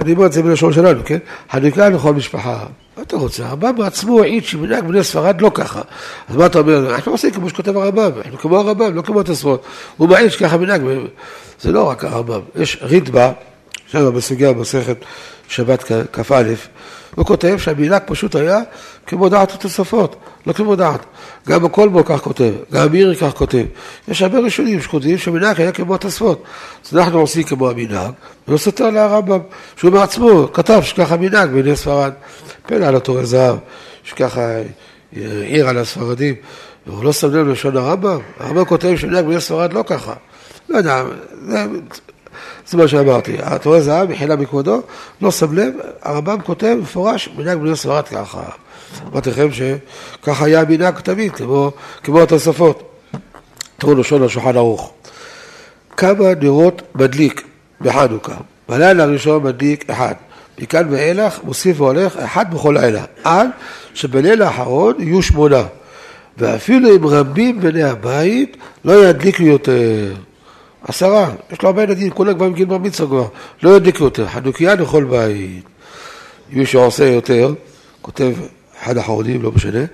[0.00, 1.18] אני אומר את זה בלשון שלנו, כן?
[1.52, 2.66] חנוכיה לכל משפחה.
[2.96, 3.46] מה אתה רוצה?
[3.46, 5.82] הרמב"ם בעצמו העיד שמנהג בני ספרד לא ככה.
[6.28, 6.94] אז מה אתה אומר?
[6.94, 9.62] אנחנו עושים כמו שכותב הרמב"ם, אנחנו כמו הרמב"ם, לא כמו התספות.
[9.96, 10.82] הוא מעיד שככה מנהג,
[11.60, 12.40] זה לא רק הרמב"ם.
[12.56, 13.32] יש ריטב"א,
[13.92, 14.96] שם בסוגיה במסכת
[15.48, 16.42] שבת כ"א,
[17.14, 18.60] הוא כותב שהמנהג פשוט היה
[19.06, 21.00] כמו דעת התוספות, לא כמו דעת.
[21.48, 23.64] גם הקולבו כך כותב, גם מירי כך כותב.
[24.08, 26.42] יש הרבה ראשונים שכותבים שהמנהג היה כמו התוספות.
[26.86, 28.10] אז אנחנו עושים כמו המנהג,
[28.48, 29.38] ולא סותר להרמב"ם,
[29.76, 32.12] שהוא בעצמו כתב שככה מנהג בידי ספרד.
[32.66, 33.56] פלא על התורה זהב,
[34.04, 34.48] שככה
[35.16, 36.34] העיר על הספרדים,
[36.86, 38.18] והוא לא שם לב ללשון הרמב"ם.
[38.40, 40.14] הרמב"ם כותב שמנהג בידי ספרד לא ככה.
[40.68, 41.04] לא יודע,
[42.70, 43.36] זה, מה שאמרתי.
[43.42, 44.82] התורה זהב, מחילה מכבודו,
[45.22, 48.42] לא שם לב, הרמב"ם כותב במפורש, מנהג בני ספרד ככה.
[49.12, 52.82] אמרתי לכם שככה היה המנהג תמיד, כמו, כמו התוספות.
[53.78, 54.92] תראו לשון השולחן ערוך.
[55.96, 57.42] כמה נרות מדליק
[57.80, 58.34] בחנוכה?
[58.68, 60.14] בלילה הראשון מדליק אחד.
[60.58, 63.04] מכאן ואילך מוסיף והולך אחד בכל לילה.
[63.24, 63.50] עד
[63.94, 65.62] שבליל האחרון יהיו שמונה.
[66.38, 70.14] ואפילו אם רבים בני הבית לא ידליקו יותר.
[70.82, 73.28] עשרה, יש לו הרבה ילדים, כולם כבר מגיעים בר מצווה כבר,
[73.62, 75.64] לא ידליקו יותר, חנוכיה לכל בית.
[76.52, 77.54] מי שעושה יותר,
[78.02, 78.32] כותב
[78.82, 79.84] אחד האחרונים, לא משנה,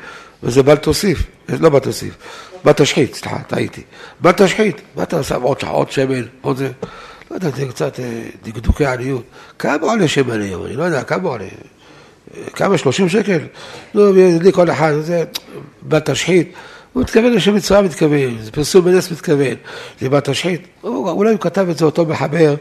[0.42, 2.14] וזה בל תוסיף, לא בל תוסיף,
[2.64, 3.82] בל תשחית, סליחה, טעיתי.
[4.20, 6.70] בל תשחית, מה אתה עושה עוד שעות שמן, עוד זה,
[7.30, 9.22] לא יודע, זה קצת אה, דקדוקי עניות.
[9.58, 10.66] כמה עולה שמן היום?
[10.66, 11.44] אני לא יודע, כמה עולה?
[12.52, 12.78] כמה?
[12.78, 13.38] שלושים שקל?
[13.94, 15.24] נו, ידליק כל אחד, זה
[15.82, 16.52] בל תשחית.
[16.96, 19.54] הוא מתכוון לשם מצווה מתכוון, זה פרסום בנס מתכוון,
[20.00, 20.66] זה בת תשחית.
[20.84, 22.54] אולי הוא כתב את זה אותו מחבר,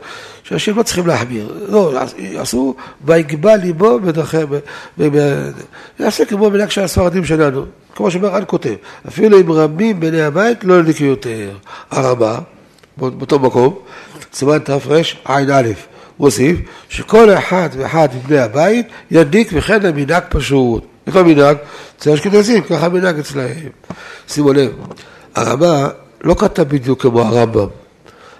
[0.44, 1.66] שאנשים לא צריכים להחמיר.
[1.70, 1.94] לא,
[2.38, 4.38] עשו, ויגבה ליבו בדרכי,
[6.00, 8.76] יעשה כמו מנהג של הספרדים שלנו, כמו שמרן כותב,
[9.08, 11.50] אפילו אם רבים בני הבית לא ידליקו יותר.
[11.92, 12.40] הרבה,
[12.98, 13.80] באותו מקום,
[14.34, 15.62] סימן תרע"א,
[16.20, 20.95] מוסיף שכל אחד ואחד מבני הבית ידליק וכן המנהג פשוט.
[21.08, 21.58] איפה המנהג?
[21.98, 23.70] אצל האשכנזים, ככה המנהג אצלהם.
[24.28, 24.72] שימו לב,
[25.36, 25.88] הרמה
[26.24, 27.68] לא כתב בדיוק כמו הרמב"ם.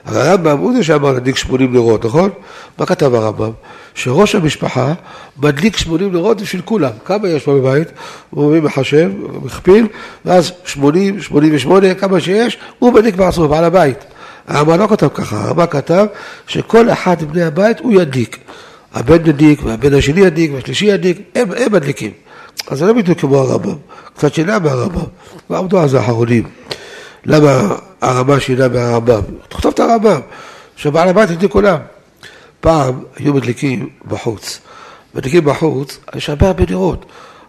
[0.06, 2.30] הרמב"ם הוא זה שאמר להדליק 80 נרות, נכון?
[2.80, 3.52] מה כתב הרמב"ם?
[3.94, 4.94] שראש המשפחה
[5.38, 6.92] מדליק 80 נרות בשביל כולם.
[7.06, 7.88] כמה יש פה בבית?
[8.30, 9.12] הוא מחשב,
[9.44, 9.88] מכפיל,
[10.26, 13.98] ואז 80, 88, כמה שיש, הוא מדליק בעצמו, בעל הבית.
[14.48, 16.06] הרמב"ם לא כתב ככה, הרמב"ם כתב
[16.48, 18.38] שכל אחד מבני הבית הוא ידליק.
[18.94, 22.12] הבן ידליק, והבן השני ידליק, והשלישי ידליק, הם, הם מדליקים.
[22.68, 23.76] אז זה לא בדיוק כמו הרמב"ם,
[24.16, 25.04] קצת שינה מהרמב"ם,
[25.50, 26.44] ועמדו זה האחרונים.
[27.26, 29.22] למה הרמב"ם שינה מהרמב"ם?
[29.50, 30.20] תכתוב את הרמב"ם,
[30.76, 31.78] שבעל הבית ידליק כולם.
[32.60, 34.60] פעם היו מדליקים בחוץ.
[35.16, 37.06] מדליקים בחוץ, יש הרבה הרבה דירות.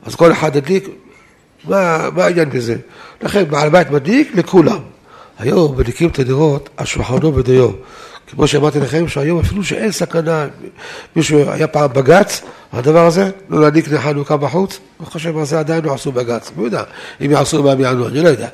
[0.07, 0.88] אז כל אחד ידליק,
[1.64, 2.77] מה, מה העניין בזה?
[3.23, 4.79] לכן בעל הבית מדליק לכולם.
[5.38, 7.71] היום מדליקים את הדירות על שולחנו בדיו.
[8.30, 10.46] כמו שאמרתי לכם, שהיום אפילו שאין סכנה,
[11.16, 15.58] מישהו היה פעם בג"ץ, הדבר הזה, לא להדליק נר חנוכה בחוץ, אני חושב מה זה
[15.58, 16.82] עדיין לא עשו בג"ץ, מי יודע,
[17.24, 18.48] אם יעשו מה הם יענו, אני לא יודע,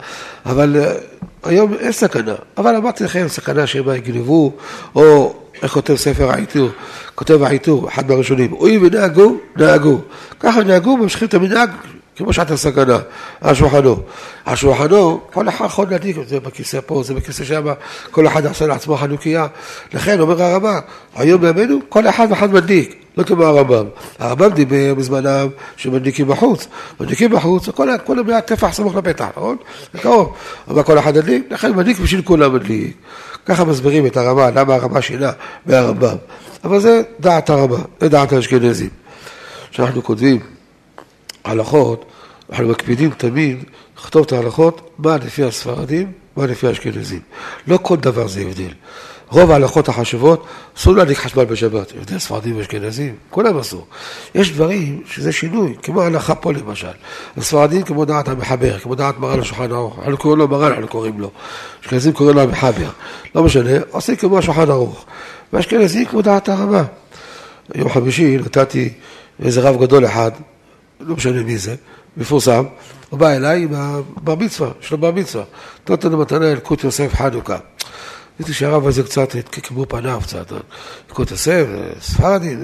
[0.47, 4.53] אבל uh, היום אין סכנה, אבל אמרתי לכם, סכנה שהם יגנבו,
[4.95, 6.69] או איך כותב ספר העיטור,
[7.15, 9.99] כותב העיטור, אחד מהראשונים, הואיל ונהגו, נהגו,
[10.41, 11.71] ככה נהגו, ממשיכים את המנהג
[12.17, 12.99] כמו שעת הסכנה,
[13.41, 13.97] על שולחנו.
[14.45, 17.65] על שולחנו, כל אחד יכול להדליק, זה בכיסא פה, זה בכיסא שם,
[18.11, 19.47] כל אחד עושה לעצמו חנוכיה.
[19.95, 20.79] לכן, אומר הרמב"ם,
[21.17, 23.85] היום בימינו, כל אחד ואחד מדליק, לא כמו הרמב"ם.
[24.19, 26.67] הרמב"ם דיבר בזמנם שמדליקים בחוץ.
[27.01, 27.69] מדליקים בחוץ,
[28.05, 29.57] כל המאה טפח סמוך לפתח, נכון?
[29.93, 30.35] זה קרוב.
[30.69, 32.97] אבל כל אחד מדליק, לכן מדליק בשביל כולם מדליק.
[33.47, 35.31] ככה מסבירים את הרמה, למה הרמה שינה
[35.67, 36.17] מהרמב"ם.
[36.65, 38.91] אבל זה דעת הרמה, זה דעת האשכנזים.
[39.71, 40.41] כשאנחנו כותבים
[41.45, 42.05] הלכות,
[42.51, 43.65] אנחנו מקפידים תמיד
[43.99, 47.21] לכתוב את ההלכות, מה לפי הספרדים, מה לפי האשכנזים.
[47.67, 48.73] לא כל דבר זה הבדל.
[49.29, 53.87] רוב ההלכות החשובות, אסור להדליק חשמל בשבת, הבדל ספרדים ואשכנזים, כולם אסור.
[54.35, 56.89] יש דברים שזה שינוי, כמו ההלכה פה למשל.
[57.37, 61.21] הספרדים כמו דעת המחבר, כמו דעת מרן השולחן ערוך, אנחנו קוראים לו מרן, אנחנו קוראים
[61.21, 61.31] לו.
[61.83, 62.91] אשכנזים קוראים לו המחבר.
[63.35, 65.05] לא משנה, עושים כמו השולחן ערוך.
[65.53, 66.83] ואשכנזים כמו דעת הרמה.
[67.75, 68.93] יום חמישי נתתי
[69.45, 70.31] איזה רב גדול אחד,
[71.03, 71.75] לא משנה מי זה,
[72.17, 72.65] מפורסם,
[73.11, 75.45] הוא בא אליי עם הבר מצווה, יש לו בר מצווה.
[75.83, 77.59] נתן אותו למתנה אלקוט יוסף חנוכה.
[78.41, 80.53] ראיתי שהרב הזה קצת התקקמו פניו קצת,
[81.09, 81.65] אלקוט יוסף,
[82.01, 82.57] ספרדי,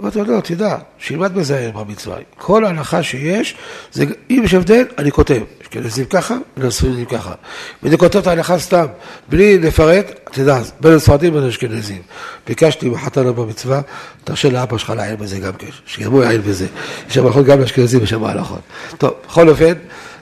[0.00, 2.16] אמרתי לו, לא, תדע, שילמד בזה בר מצווה.
[2.36, 3.54] כל ההנחה שיש,
[3.92, 5.42] זה, אם יש הבדל, אני כותב.
[5.62, 7.32] אשכנזים ככה, נשואים ככה.
[7.82, 8.86] ואני כותב את ההלכה סתם,
[9.28, 12.02] בלי לפרט, תדע, בין הספרדים ובין האשכנזים.
[12.46, 13.80] ביקשתי מחתן הבא מצווה,
[14.24, 16.66] תרשה לאבא שלך לעיין בזה גם כן, שגם הוא יעיין בזה.
[17.08, 18.60] יש שם הלכות גם לאשכנזים ושם הלכות.
[18.98, 19.72] טוב, בכל אופן,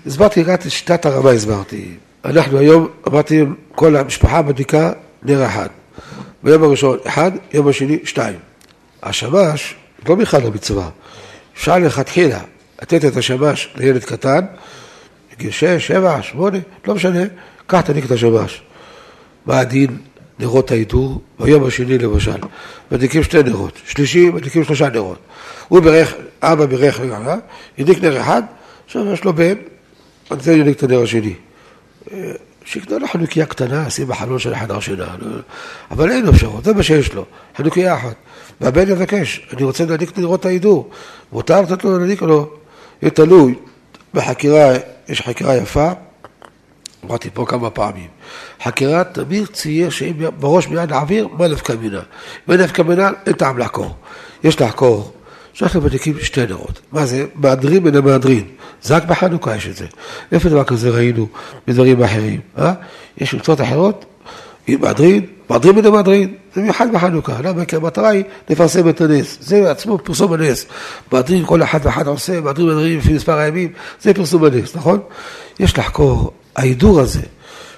[0.06, 1.94] הסברתי את שיטת הרמה, הסברתי.
[2.26, 3.42] אנחנו היום, אמרתי,
[3.74, 5.68] כל המשפחה מדליקה נר אחד.
[6.42, 8.38] ביום הראשון אחד, יום השני שתיים.
[9.02, 9.74] השמש
[10.08, 10.88] לא בכלל המצווה.
[11.56, 12.40] אפשר לכתחילה
[12.82, 14.40] לתת את השמש לילד קטן,
[15.32, 17.20] בגיל שש, שבע, שמונה, לא משנה,
[17.66, 18.62] קח תניק את השמש.
[19.46, 19.96] מה הדין
[20.38, 21.20] נרות ההידור?
[21.40, 22.40] ביום השני למשל,
[22.92, 25.18] מדליקים שתי נרות, שלישי מדליקים שלושה נרות.
[25.68, 27.00] הוא בירך, אבא בירך,
[27.78, 28.42] הדליק נר אחד,
[28.86, 29.58] עכשיו יש לו בן, אני
[30.30, 31.34] רוצה להדליק את הנר השני.
[32.64, 35.14] שיקנה לו חנוכיה קטנה, שים בחלון של החדר שינה,
[35.90, 37.24] אבל אין אפשרות, זה מה שיש לו,
[37.56, 38.14] חנוכיה אחת.
[38.60, 40.90] והבן יבקש, אני רוצה להדליק את ההידור,
[41.32, 42.50] מותר לתת לו להדליק לו,
[43.02, 43.54] יהיה תלוי
[44.14, 44.74] בחקירה
[45.08, 45.90] יש חקירה יפה,
[47.04, 48.08] אמרתי פה כמה פעמים,
[48.62, 52.00] חקירה תמיד צייר שאם בראש מיד להעביר, מה נפקא מינה.
[52.48, 53.94] אם אין נפקא מינה, אין טעם לחקור.
[54.44, 55.12] יש לחקור
[55.56, 56.80] שאנחנו מדליקים שתי נרות.
[56.92, 57.26] מה זה?
[57.34, 58.44] מהדרין מן המהדרין.
[58.82, 59.86] זה רק בחנוכה יש את זה.
[60.32, 61.26] איפה דבר כזה ראינו
[61.66, 62.40] בדברים אחרים?
[62.58, 62.72] אה?
[63.18, 64.04] יש מצוות אחרות?
[64.68, 66.34] מהדרין, מהדרין מן המהדרין.
[66.54, 67.38] זה מיוחד בחנוכה.
[67.42, 67.64] למה?
[67.64, 69.38] כי המטרה היא לפרסם את הנס.
[69.40, 70.66] זה עצמו פרסום הנס.
[71.12, 75.00] מהדרין כל אחד ואחד עושה, מהדרין מהדרין לפי מספר הימים, זה פרסום הנס, נכון?
[75.60, 77.22] יש לחקור, ההידור הזה,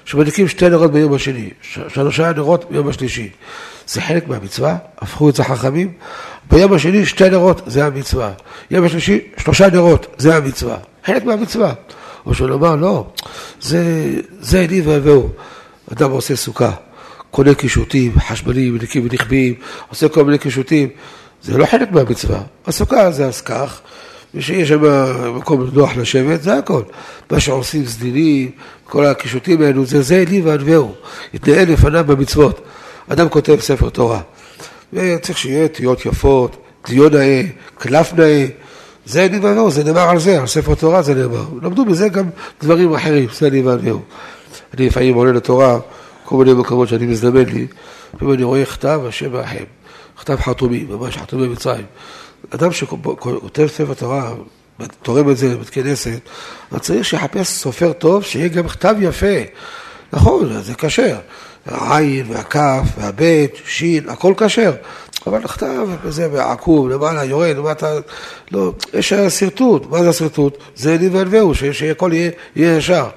[0.05, 1.49] שמדליקים שתי נרות ביום השני,
[1.87, 3.29] שלושה נרות ביום השלישי.
[3.89, 5.91] זה חלק מהמצווה, הפכו את זה חכמים.
[6.51, 8.31] ביום השני שתי נרות, זה המצווה.
[8.71, 10.77] יום השלישי, שלושה נרות, זה המצווה.
[11.05, 11.73] חלק מהמצווה.
[12.25, 13.07] או שנאמר, לא,
[13.61, 15.27] זה, זה אני והבאו.
[15.93, 16.71] אדם עושה סוכה,
[17.31, 19.53] קונה קישוטים, חשמליים, נקים ונכבים,
[19.89, 20.89] עושה כל מיני קישוטים.
[21.43, 22.41] זה לא חלק מהמצווה.
[22.67, 23.81] הסוכה זה אז כך,
[24.35, 24.81] ושיש שם
[25.35, 26.81] מקום נוח לשבת, זה הכל.
[27.31, 28.51] מה שעושים סדינים,
[28.83, 30.93] כל הקישוטים האלו, זה זה לי וענווהו.
[31.33, 32.61] יתנהל לפניו במצוות.
[33.11, 34.21] אדם כותב ספר תורה,
[34.93, 36.55] וצריך שיהיה תהיות יפות,
[36.87, 37.41] דיו נאה,
[37.77, 38.45] קלף נאה.
[39.05, 41.45] זה לי וענווהו, זה נאמר על זה, על ספר תורה זה נאמר.
[41.61, 42.29] למדו בזה גם
[42.61, 44.01] דברים אחרים, זה וענווהו.
[44.73, 45.79] אני לפעמים עולה לתורה,
[46.25, 47.67] כל מיני מקומות שאני מזדמן לי,
[48.21, 49.63] ואני רואה כתב השם האחם,
[50.17, 51.85] כתב חתומי, ממש חתומי מצרים.
[52.49, 54.33] אדם שכותב ספר תורה,
[55.01, 56.19] תורם את זה לבית כנסת,
[56.71, 59.37] אז צריך שיחפש סופר טוב, שיהיה גם כתב יפה.
[60.13, 61.17] נכון, זה כשר.
[61.71, 64.73] העין והכף והבית, שין, הכל כשר.
[65.27, 67.93] אבל נכתב בזה בעקוב, למעלה, יורד, למטה,
[68.51, 69.85] לא, יש שרטוט.
[69.89, 70.57] מה זה השרטוט?
[70.75, 73.07] זה לי ועלווהו, שהכל יהיה, יהיה ישר.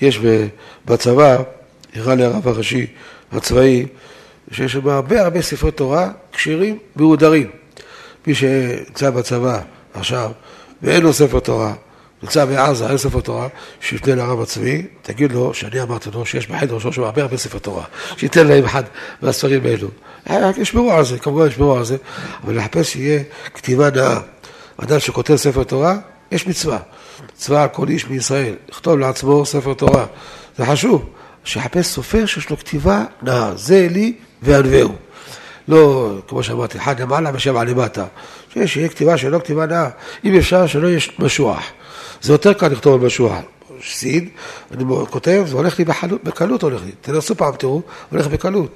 [0.00, 0.20] יש
[0.86, 1.36] בצבא,
[1.94, 2.86] הראה לי הרב הראשי
[3.32, 3.86] הצבאי,
[4.50, 7.50] שיש שם הרבה הרבה ספרי תורה כשירים מהודרים.
[8.26, 9.60] מי שנמצא בצבא
[9.94, 10.30] עכשיו
[10.82, 11.72] ואין לו ספר תורה,
[12.22, 13.48] נמצא בעזה, אין ספר תורה,
[13.80, 17.84] שיפנה לרב הצבאי, תגיד לו שאני אמרתי לו שיש בחדר שלו הרבה הרבה ספר תורה,
[18.16, 18.82] שייתן להם אחד
[19.22, 19.88] מהספרים האלו.
[20.56, 21.96] ישמרו על זה, כמובן ישמרו על זה,
[22.44, 23.22] אבל לחפש שיהיה
[23.54, 24.18] כתיבה נאה.
[24.76, 25.96] אדם שכותב ספר תורה,
[26.32, 26.78] יש מצווה.
[27.34, 30.06] מצווה על כל איש מישראל, לכתוב לעצמו ספר תורה.
[30.58, 31.10] זה חשוב,
[31.44, 34.92] שיחפש סופר שיש לו כתיבה נאה, זה לי וענווהו.
[35.68, 38.04] לא, כמו שאמרתי, אחד למעלה ושבע למטה.
[38.66, 39.88] שיהיה כתיבה שלא כתיבה נאה.
[40.24, 41.62] אם אפשר שלא יהיה משוח.
[42.22, 43.34] זה יותר קל לכתוב על משוח.
[43.84, 44.28] סיד,
[44.72, 46.92] אני כותב, זה הולך לי בחלות, בקלות הולך לי.
[47.00, 48.70] תנסו פעם, תראו, הולך בקלות.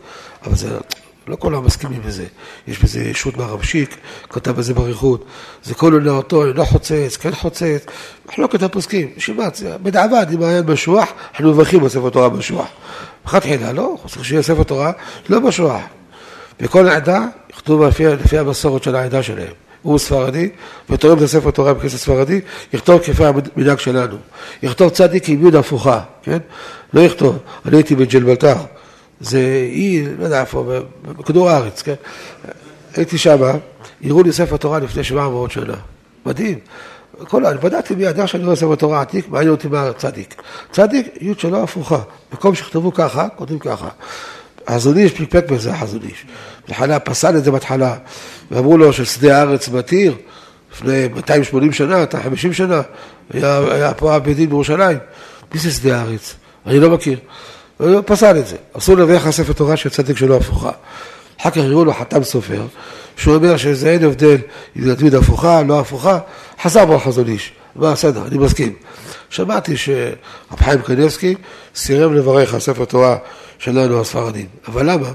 [0.47, 0.79] אבל זה,
[1.27, 2.25] לא כולם מסכימים בזה.
[2.69, 3.97] יש בזה ישות מהרמשיק,
[4.29, 5.25] כתב בזה באריכות.
[5.63, 7.87] זה כל עונה אותו, לא חוצץ, כן חוצץ.
[8.29, 12.67] מחלוקת הפוסקים, שיבת, בדיעבד, אם היה משוח, אנחנו מברכים בספר תורה משוח.
[13.25, 14.93] מלכתחילה, לא, צריך שיהיה ספר תורה
[15.29, 15.81] לא משוח.
[16.61, 19.53] וכל עדה יכתוב לפי המסורת של העדה שלהם.
[19.83, 20.49] הוא ספרדי,
[20.91, 22.41] ותורם את הספר תורה בכנסת ספרדי,
[22.73, 24.17] יכתוב כפי המנהג שלנו.
[24.63, 26.39] יכתוב צדיק עם יוד הפוכה, כן?
[26.95, 27.39] לא יכתוב.
[27.67, 28.55] אני הייתי בג'לבלתר,
[29.21, 29.39] זה
[29.73, 30.65] אי, לא יודע איפה,
[31.03, 31.95] בכדור הארץ, כן?
[32.97, 33.53] הייתי שמה,
[34.05, 35.75] הראו לי ספר תורה לפני 700 שנה.
[36.27, 36.59] מדהים.
[37.29, 40.43] כל, אני בדקתי מיד, שאני רואה ספר תורה עתיק, מעניין אותי מה צדיק.
[40.73, 41.99] צדיק, יוד שלו הפוכה.
[42.33, 43.89] במקום שיכתבו ככה, כותבים ככה.
[44.71, 46.25] החזון איש פקפק בזה, החזון איש.
[46.69, 47.95] בהתחלה פסל את זה בהתחלה,
[48.51, 50.15] ואמרו לו ששדה הארץ מתיר,
[50.73, 52.83] לפני 280 שנה, 250 שנה,
[53.33, 54.99] היה, היה פה הבית דין בירושלים.
[55.55, 56.35] מי זה שדה הארץ?
[56.67, 57.19] אני לא מכיר.
[57.77, 58.57] הוא פסל את זה.
[58.79, 60.71] אסור להביא לך ספר תורה של צדק שלא הפוכה.
[61.41, 62.63] אחר כך הראו לו חתם סופר,
[63.17, 64.37] שהוא אומר שזה אין הבדל
[64.77, 66.19] אם זה תמיד הפוכה, לא הפוכה,
[66.63, 67.53] חזר בו החזון איש.
[67.77, 68.73] מה, בסדר, אני מסכים.
[69.31, 71.35] שמעתי שרב חיים קניבסקי
[71.75, 73.17] סירב לברך על ספר תורה
[73.61, 74.47] שלנו הספרדים.
[74.69, 75.09] אבל למה?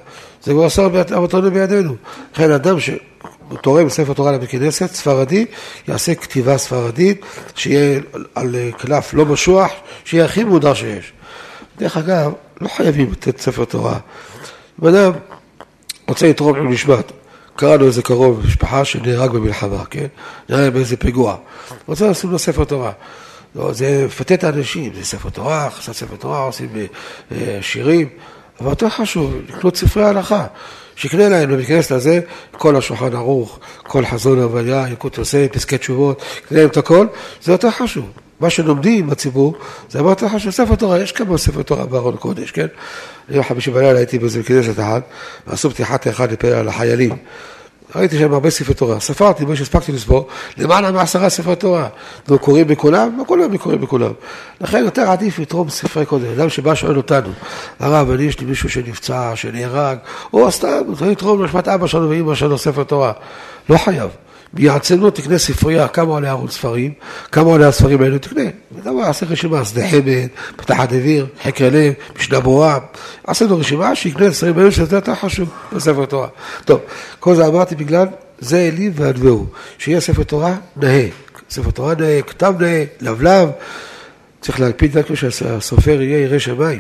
[0.44, 1.96] זה כבר אסור אבותינו בידינו.
[2.34, 5.46] לכן אדם שתורם ספר תורה לבית כנסת, ספרדי,
[5.88, 7.22] יעשה כתיבה ספרדית,
[7.56, 8.00] שיהיה
[8.36, 9.72] על קלף לא משוח,
[10.06, 11.14] שיהיה הכי מודר שיש.
[11.78, 12.32] דרך אגב,
[12.62, 14.00] לא חייבים לתת ספר תורה.
[14.84, 15.12] אם אדם
[16.08, 16.72] רוצה לתרום עם
[17.56, 20.08] קרא לו איזה קרוב משפחה שנהרג במלחמה, כן?
[20.50, 21.36] נראה באיזה פיגוע.
[21.88, 22.92] רוצה לשים לו ספר תורה.
[23.56, 26.70] לא, זה מפתה את האנשים, זה ספר תורה, חסר ספר תורה, עושים
[27.32, 28.10] אה, שירים,
[28.60, 30.46] אבל יותר חשוב, לקנות ספרי הלכה.
[30.96, 32.20] שיקנה להם במכנס לזה
[32.52, 37.08] כל השולחן ערוך, כל חזון הוויה, יקוד יוסף, פסקי תשובות, יקנה להם את הכל,
[37.42, 38.06] זה יותר חשוב.
[38.40, 39.56] מה שלומדים בציבור,
[39.90, 40.52] זה הרבה יותר חשוב.
[40.52, 42.68] ספר תורה, יש כמה ספר תורה בארון קודש, כן?
[43.30, 45.04] אני חמישי בלילה הייתי באיזה כנסת אחת,
[45.48, 47.18] ועשו פתיחת אחד לפעיל החיילים.
[47.96, 51.88] ראיתי שם הרבה ספרי תורה, ספרתי, מה שהספקתי לספור, למעלה מעשרה ספרי תורה.
[52.30, 53.18] לא קוראים בכולם?
[53.18, 54.12] לא כולם קוראים בכולם.
[54.62, 56.26] לכן יותר עדיף לתרום ספרי קודם.
[56.38, 57.30] אדם שבא שואל אותנו,
[57.80, 59.98] הרב, אני יש לי מישהו שנפצע, שנהרג,
[60.34, 63.12] או סתם, לתרום לשמת אבא שלנו ואמא שלנו ספר תורה.
[63.70, 64.10] לא חייב.
[64.56, 66.94] יעצנו, תקנה ספרייה, כמה עולה ערוץ ספרים,
[67.32, 68.44] כמה עולה הספרים האלו, תקנה.
[68.86, 72.80] רואה, עשה רשימה, שדה חמד, פתחת אוויר, חקר לב, משנה ברורה,
[73.28, 76.28] עשה לו רשימה, שיקנה ספרים האלו, שזה יותר חשוב בספר תורה.
[76.66, 76.80] טוב,
[77.20, 78.08] כל זה אמרתי בגלל,
[78.40, 79.46] זה אלי ועדבהו,
[79.78, 81.08] שיהיה ספר תורה נאה,
[81.50, 83.50] ספר תורה נאה, כתב נאה, לבלב,
[84.42, 86.80] צריך להקפיד רק שהסופר יהיה ירא שמיים.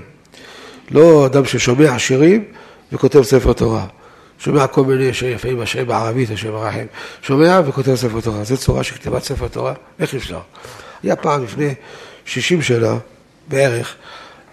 [0.91, 2.43] לא אדם ששומע שירים
[2.91, 3.85] וכותב ספר תורה.
[4.39, 6.85] שומע כל מיני שיפים, השם בערבית, השם הרחם,
[7.21, 8.43] שומע וכותב ספר תורה.
[8.43, 10.39] זו צורה של כתיבת ספר תורה, איך אפשר?
[11.03, 11.73] היה פעם לפני
[12.25, 12.97] 60 שנה
[13.47, 13.95] בערך,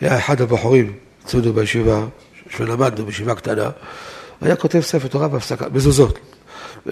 [0.00, 0.92] היה אחד הבחורים
[1.24, 2.04] אצלנו בישיבה,
[2.50, 3.70] שלמדנו בישיבה קטנה,
[4.40, 6.18] היה כותב ספר תורה בהפסקה, מזוזות.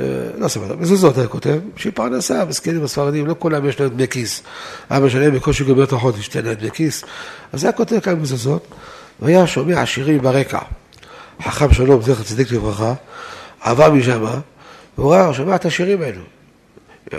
[0.00, 0.06] אה,
[0.38, 4.42] לא ספר, מזוזות היה כותב, בשביל פרנסה, מסכנים הספרדים, לא כולם יש להם דמי כיס.
[4.90, 7.04] אבא שלהם בקושי גומר את החודש, תן להם דמי כיס.
[7.52, 8.66] אז היה כותב כמה מזוזות,
[9.20, 10.58] והיה שומע שירים ברקע.
[11.42, 12.94] חכם שלום, זכר צדיק לברכה,
[13.60, 14.24] עבר משם,
[14.98, 16.22] והוא ראה, שומע את השירים האלו.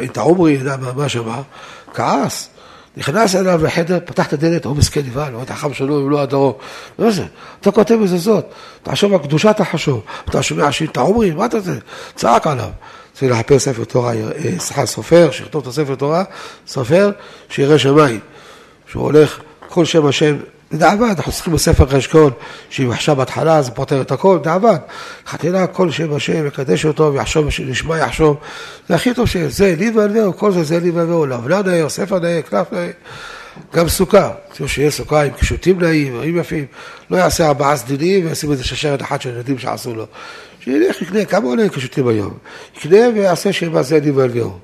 [0.04, 1.42] את העומרי, ידע מה שמע,
[1.94, 2.50] כעס,
[2.98, 6.54] נכנס אליו לחדר, פתח את הדלת, הוא מסכן נבהל, הוא חכם שלום, לא הדרום.
[7.00, 7.26] מה זה?
[7.62, 8.46] אתה כותב זאת,
[8.84, 11.80] תחשוב על קדושת החשוב, אתה שומע שיר את העומרי, מה אתה זה?
[12.16, 12.70] צעק עליו.
[13.14, 16.24] צריך לחפש ספר תורה, אה, סליחה, סופר, שיכתוב את הספר תורה,
[16.68, 17.12] סופר,
[17.50, 18.20] שירא שמיים.
[18.92, 20.38] שהוא הולך, כל שם השם
[20.74, 22.32] בדיעבד, אנחנו צריכים בספר חשקון,
[22.70, 24.78] שאם עכשיו בהתחלה זה פותר את הכל, בדיעבד.
[25.28, 28.38] חתינה, כל שם השם, יקדש אותו, ויחשוב, נשמע יחשוב.
[28.90, 32.42] זה הכי טוב שזה, לי ועלווהו, כל זה זה לי ועלווהו, לבנה נאה, ספר נאה,
[32.42, 32.90] כנף נאה.
[33.74, 36.66] גם סוכה, צריך שיהיה סוכה עם קישוטים נעים, עם יפים,
[37.10, 40.06] לא יעשה ארבעה סדינים וישים איזה ששרת אחת של ילדים שעשו לו.
[40.60, 42.38] שילך, יקנה, כמה עולה קישוטים היום?
[42.78, 44.58] יקנה ויעשה שיהיה מעשה ידים ואלווהו.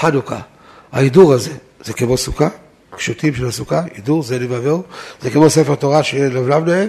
[0.00, 0.40] חנוכה,
[0.92, 1.50] ההידור הזה,
[1.84, 2.48] זה כמו סוכה,
[2.96, 4.82] קישוטים של הסוכה, הידור, זה ואלווהו,
[5.20, 6.86] זה כמו ספר תורה שיהיה לבלב נאה,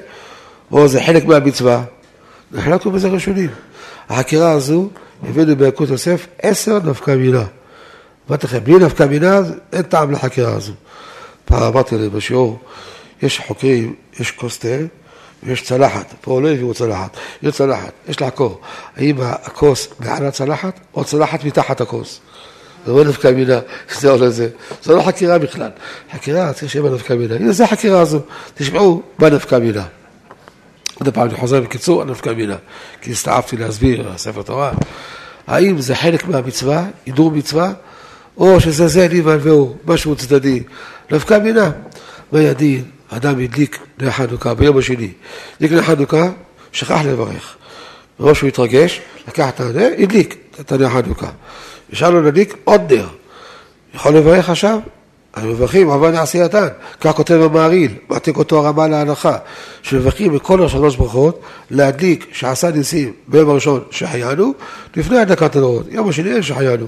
[0.71, 1.83] או זה חלק מהמצווה.
[2.51, 3.49] נחלקנו בזה ראשונים.
[4.09, 4.89] החקירה הזו,
[5.23, 7.43] הבאנו ביקוד יוסף עשר נפקא מינה.
[8.29, 9.39] אמרתי לכם, בלי נפקא מינה,
[9.73, 10.73] אין טעם לחקירה הזו.
[11.45, 12.59] פעם אמרתי להם בשיעור,
[13.21, 14.59] יש חוקרים, יש כוס
[15.43, 16.13] ויש צלחת.
[16.21, 18.61] פה לא הביאו צלחת, יש צלחת, יש לעקור.
[18.97, 22.19] האם הכוס מעל הצלחת או צלחת מתחת הכוס?
[22.87, 23.59] לא נפקא מינה,
[23.99, 24.49] זה או לזה.
[24.83, 25.69] זה לא חקירה בכלל.
[26.13, 27.35] חקירה, צריך שיהיה בה נפקא מינה.
[27.35, 28.19] הנה, זה החקירה הזו.
[28.55, 29.83] תשמעו, מה נפקא מינה.
[30.99, 32.55] עוד פעם, אני חוזר בקיצור, נפקא מינה.
[33.01, 34.71] כי הסתעפתי להסביר, ספר תורה.
[35.47, 37.71] האם זה חלק מהמצווה, הידור מצווה,
[38.37, 40.63] או שזה זה לי והלווהו, משהו צדדי.
[41.11, 41.71] נפקא מינה.
[42.31, 45.11] מה ידין, אדם הדליק נר חנוכה ביום השני.
[45.55, 46.29] הדליק נר חנוכה,
[46.71, 47.55] שכח לברך.
[48.19, 51.29] מראש הוא התרגש, לקח את הנר, הדליק את הנר חנוכה.
[51.93, 53.08] אפשר לו להדליק עוד נר.
[53.95, 54.79] יכול לברך עכשיו?
[55.36, 56.67] המברכים עבד עשייתן,
[57.01, 59.38] כך כותב המעריל, מעתיק אותו הרמה להנחה,
[59.82, 64.53] שמברכים בכל השלוש ברכות להדליק שעשה ניסים ביום הראשון שהחיינו,
[64.95, 66.86] לפני הדלקת הנרות, יום השני אין שהחיינו,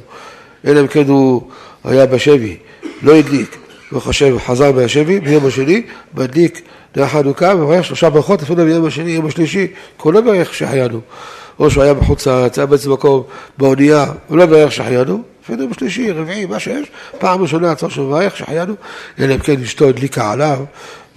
[0.68, 1.42] אלא אם כן הוא
[1.84, 2.58] היה בשבי,
[3.02, 3.58] לא הדליק,
[3.92, 5.82] הוא חושב, חזר מהשבי, ביום השני,
[6.14, 6.62] מדליק
[6.96, 9.68] נר חנוכה, ומברך שלושה ברכות, אפילו ביום השני, יום השלישי,
[10.06, 11.00] לא ברך שהחיינו,
[11.60, 13.24] או שהוא היה בחוץ לארץ, היה באיזה מקום,
[13.58, 16.88] באונייה, הוא לא ברך שהחיינו, אפילו בשלישי, רביעי, מה שיש,
[17.20, 18.74] פעם ראשונה עצר שמברך, שהחיינו,
[19.20, 20.60] אלא אם כן אשתו הדליקה עליו,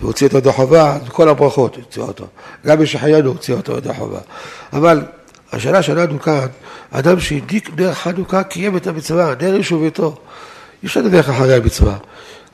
[0.01, 2.27] והוציא אותו ידי חובה, כל הברכות הוציאה אותו.
[2.67, 4.19] גם בשחיינו הוציא אותו ידי חובה.
[4.73, 5.03] אבל
[5.53, 6.47] השאלה שלנו כאן,
[6.91, 10.17] אדם שהדליק נר חנוכה קיים את המצווה, נר איש וביתו.
[10.83, 11.97] אי אפשר לדווח אחרי המצווה.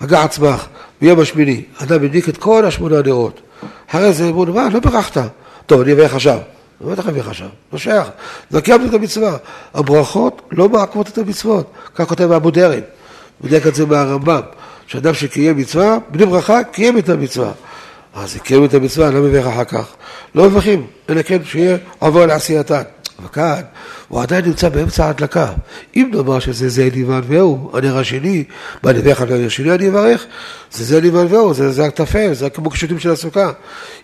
[0.01, 0.67] הגע עצמך,
[1.01, 3.41] ביום השמיני, אדם הדליק את כל השמונה נרות.
[3.91, 5.21] אחרי זה אמרו, מה, לא ברכת.
[5.67, 6.39] טוב, אני אברך עכשיו.
[6.85, 8.09] לא בטח אביא עכשיו, לא שייך.
[8.51, 9.37] זה קיימנו את המצווה.
[9.75, 11.73] הברכות לא מעקמות את המצוות.
[11.95, 12.81] כך כותב אבו דרן.
[13.41, 14.41] בדרך את זה מהרמב"ם.
[14.87, 17.53] שאדם שקיים מצווה, בלי ברכה, קיים את המצווה.
[18.15, 19.95] אז קיים את המצווה, לא מברך אחר כך.
[20.35, 22.83] לא מברכים, אלא כן שיהיה עבור לעשייתן.
[23.25, 23.63] אבל כאן,
[24.09, 25.53] הוא עדיין נמצא באמצע ההדלקה.
[25.97, 28.45] אם נאמר שזה זה ליבן והוא, הנר השני,
[28.83, 30.27] מה אני אברך על הנר השני אני אברך?
[30.73, 33.51] זה זה ליבן והוא, זה, זה הכתפל, זה כמו קישוטים של הסוכה.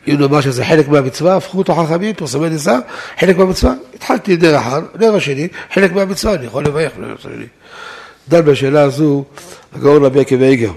[0.09, 2.79] אם נאמר שזה חלק מהמצווה, הפכו אותו חכמים, פרסמי ניסה,
[3.19, 7.47] חלק מהמצווה, התחלתי נר אחד, נר השני, חלק מהמצווה, אני יכול לברך לנר השני.
[8.29, 9.25] דן בשאלה הזו,
[9.73, 10.73] הגאון רבי עקב איגר.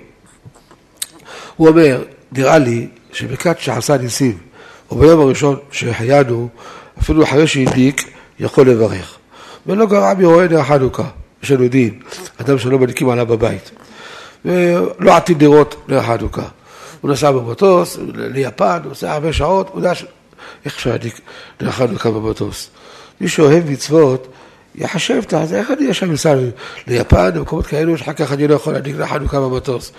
[1.56, 4.38] הוא אומר, נראה לי שבכת שעשה ניסים,
[4.92, 6.50] או ביום הראשון שהחיינו,
[7.00, 8.13] אפילו אחרי שהדליק,
[8.44, 9.18] יכול לברך.
[9.68, 11.04] ולא גרע מאוהד נר חנוכה,
[11.44, 12.00] יש לנו דין,
[12.38, 13.72] אדם שלא מדליקים עליו בבית.
[14.46, 16.48] ולא עתיד לראות נר חנוכה.
[17.02, 19.92] הוא נסע במטוס ליפן, הוא עושה הרבה שעות, הוא יודע.
[20.66, 21.20] איך אפשר להדליק
[21.62, 22.70] נר חנוכה במטוס?
[23.22, 24.28] מי שאוהב מצוות,
[24.76, 26.36] יחשב זה, איך אני עכשיו נסע
[26.88, 29.92] ליפן, למקומות כאלו, שאחר כך אני לא יכול להדליק נר חנוכה במטוס.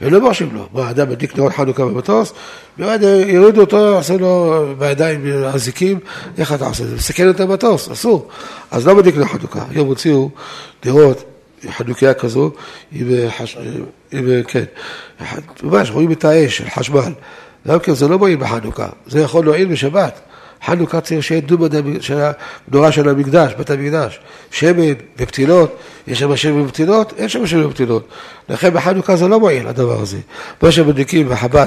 [0.00, 0.68] הם לא מרשים לו.
[0.72, 2.32] מה, אדם מדליק נרות חנוכה במטוס,
[2.78, 5.98] מיד יורידו אותו, יעשו לו בידיים אזיקים,
[6.38, 6.96] איך אתה עושה את זה?
[6.96, 8.28] מסכן את המטוס, אסור.
[8.70, 9.64] אז לא מדליק נר חנוכה.
[9.70, 10.30] היום הוציאו
[10.84, 11.24] נרות,
[11.70, 12.50] חנוכיה כזו,
[12.92, 13.58] עם, חש...
[14.12, 14.64] עם, כן,
[15.62, 17.12] ממש רואים את האש של חשמל.
[17.68, 20.20] גם כן, זה לא מועיל בחנוכה, זה יכול להועיל בשבת.
[20.66, 21.40] חנוכה צריך שיהיה
[22.00, 22.20] של
[22.68, 24.20] המנורה של המקדש, בית המקדש.
[24.50, 27.12] שמן ופתילות, יש שם שמן ופתילות?
[27.16, 28.08] אין שם שמן ופתילות.
[28.48, 30.18] לכן בחנוכה זה לא מועיל הדבר הזה.
[30.62, 31.66] מה שמדליקים בחב"ד,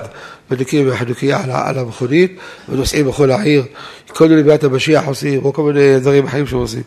[0.51, 2.37] מדליקים בחנוכיה על, המכונית
[2.69, 3.63] ונוסעים בכל העיר,
[4.07, 6.81] כל מיני ביאת המשיח עושים, או כל מיני דברים אחרים שהם עושים.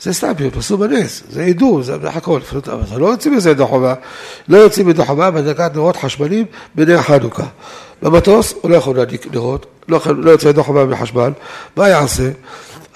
[0.00, 2.40] זה סתם, עשו בנס, זה עידור, זה הכל.
[2.66, 3.94] אבל לא יוצאים מזה ידי חובה,
[4.48, 7.46] לא יוצאים ידי חובה בהדלקת נרות חשמליים בנר חנוכה.
[8.02, 11.32] במטוס הוא לא יכול להדליק נרות, לא, לא יוצא ידו חובה מחשמל,
[11.76, 12.30] מה יעשה?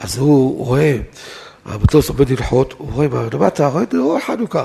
[0.00, 0.96] אז הוא רואה,
[1.68, 4.64] המטוס עומד ללחוט, הוא רואה, מה אתה רואה נרות חנוכה.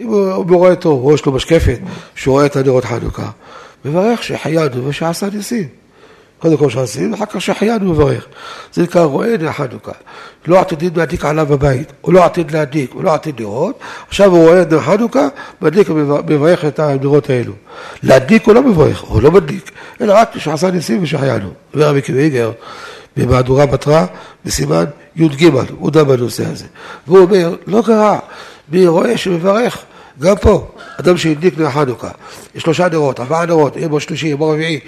[0.00, 1.78] אם הוא, הוא רואה טוב, או יש לו משקפת,
[2.14, 3.30] שהוא רואה את הנרות חנוכה,
[3.84, 5.68] מברך שהחיינו ושעשה ניסים.
[6.38, 8.26] קודם כל שעשינו, ואחר כך שהחיינו מברך.
[8.72, 9.92] זה נקרא רואה נר חנוכה.
[10.46, 14.48] לא עתידים להדליק עליו בבית, הוא לא עתיד להדליק, הוא לא עתיד לראות, עכשיו הוא
[14.48, 15.28] רואה נר חנוכה,
[15.60, 17.52] מדליק ומברך את הנרות האלו.
[18.02, 21.50] להדליק הוא לא מברך, הוא לא מדליק, אלא רק שעשה ניסים ושהחיינו.
[21.74, 22.50] אומר רבי קוויגר,
[23.16, 24.06] במהדורה בתרא,
[24.44, 24.84] בסימן
[25.16, 26.64] י"ג, הוא דן בנושא הזה.
[27.06, 28.18] והוא אומר, לא קרה,
[28.68, 29.84] מי רואה שמברך.
[30.20, 30.68] גם פה,
[31.00, 32.10] אדם שהדליק נר חנוכה,
[32.58, 34.80] שלושה נרות, ארבעה נרות, יהיה בו שלישי, יהיה בו רביעי,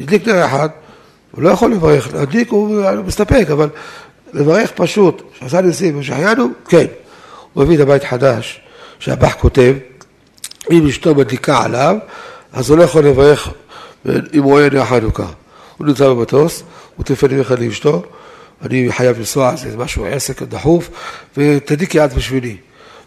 [0.00, 0.68] הדליק נר אחד,
[1.32, 3.68] הוא לא יכול לברך, להדליק הוא מסתפק, אבל
[4.32, 6.86] לברך פשוט, שעשה ניסים ושהיינו, כן.
[7.52, 8.60] הוא מביא את הבית חדש,
[8.98, 9.74] שהבח כותב,
[10.70, 11.96] אם אשתו מדליקה עליו,
[12.52, 13.48] אז הוא לא יכול לברך
[14.06, 15.26] אם הוא רואה נר חנוכה.
[15.78, 16.62] הוא נמצא במטוס,
[16.96, 18.02] הוא יום אחד לאשתו,
[18.62, 20.90] אני חייב לנסוע, זה משהו עסק דחוף,
[21.36, 22.56] ותדליקי יד בשבילי.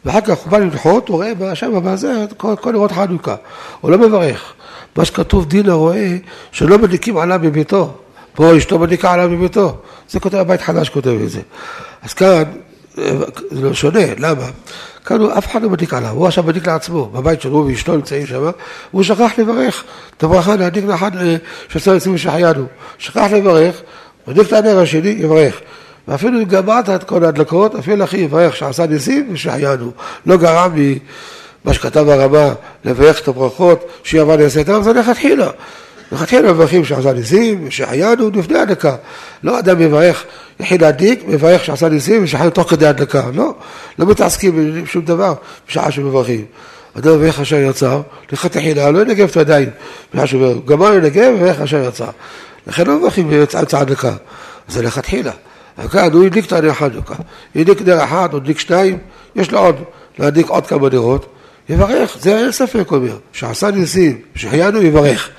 [0.05, 3.35] ואחר כך הוא בא לנחות, הוא רואה שם בזה כל, כל נרות חנוכה.
[3.81, 4.53] הוא לא מברך.
[4.95, 6.17] מה שכתוב דין הרואה,
[6.51, 7.93] שלא מדליקים עליו בביתו.
[8.33, 9.77] פה אשתו מדליקה עליו בביתו.
[10.09, 11.41] זה כותב, הבית חדש כותב את זה.
[12.01, 12.43] אז כאן,
[12.95, 14.45] זה לא שונה, למה?
[15.10, 18.49] כאן אף אחד לא מדליק עליו, הוא עכשיו מדליק לעצמו, בבית שלו ואשתו נמצאים שם,
[18.93, 19.84] והוא שכח לברך.
[20.18, 21.12] את הברכה להדליק לאחד
[21.70, 22.66] שעשה יוצאים ושחיינו.
[22.97, 23.82] שכח לברך,
[24.28, 25.62] מדליק את הנר השני, יברך.
[26.07, 29.91] ואפילו אם גמרת את כל ההדלקות, אפילו אחי יברך שעשה ניסים ושהחיינו.
[30.26, 30.99] לא גרם לי
[31.66, 32.53] מה שכתב הרבה,
[32.86, 35.49] לברך את הברכות, שיבוא נעשה את זה לכתחילה.
[36.12, 38.95] לכתחילה מברכים שעשה ניסים ושהחיינו לפני הדלקה.
[39.43, 40.24] לא אדם מברך,
[40.60, 43.24] יחיד להדליק, מברך שעשה ניסים ושהחיינו תוך כדי הדלקה.
[43.34, 43.53] לא,
[43.99, 45.34] לא מתעסקים בשום דבר
[45.68, 46.45] בשעה שמברכים.
[46.97, 48.01] אדם מברך אשר יצר,
[48.32, 49.70] לכתחילה, לא ינגב את הידיים.
[50.66, 52.10] גמר לנגב, מברך אשר יצר.
[52.68, 54.14] לכן לא מברכים באמצע הדלקה.
[54.68, 55.32] זה לכתחילה.
[55.91, 57.16] כאן הוא הדליק את הנר חנוכה,
[57.55, 58.97] הדליק נר אחד, הדליק שניים,
[59.36, 59.76] יש לו עוד,
[60.20, 61.26] להדליק עוד כמה נרות,
[61.70, 65.30] יברך, זה אין ספק אומר, שעשה ניסים, שהחיינו יברך.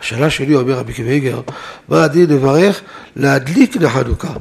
[0.00, 1.40] השאלה שלי, אומר רבי קוויגר,
[1.88, 2.80] מה הדין לברך?
[3.16, 4.32] להדליק נר חנוכה.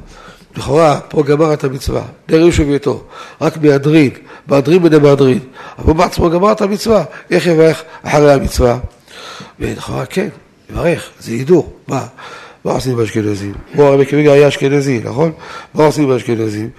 [0.57, 3.03] לכאורה, פה גמר את המצווה, נר יושב ביתו,
[3.41, 4.09] רק מהדרין,
[4.47, 5.39] מהדרין בני מהדרין,
[5.77, 8.79] אבל הוא בעצמו גמר את המצווה, איך יברך אחרי המצווה?
[9.59, 10.27] ולכאורה כן,
[10.69, 12.05] יברך, זה הידור, מה?
[12.65, 13.53] מה עושים באשכנזים?
[13.73, 15.31] הוא הרבי קוויגר היה אשכנזי, נכון?
[15.73, 16.69] מה עושים באשכנזים?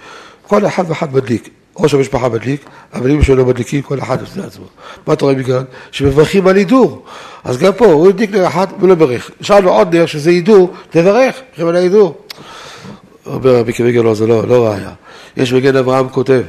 [0.47, 1.49] כל אחד ואחד מדליק.
[1.79, 4.65] ראש המשפחה מדליק, אבל אם שלא מדליקים, כל אחד עושה לעצמו.
[5.07, 5.63] מה אתה רואה מכאן?
[5.91, 7.05] שמברכים על הידור.
[7.43, 9.31] אז גם פה, הוא הדליק נר אחד ולא ברך.
[9.41, 12.17] שאלנו עוד נר שזה הידור, תברך, מברכים על ההידור.
[13.25, 14.91] אומר רבי קוויגר, לא, זה לא, לא ראיה.
[15.37, 16.41] יש מגן אברהם כותב,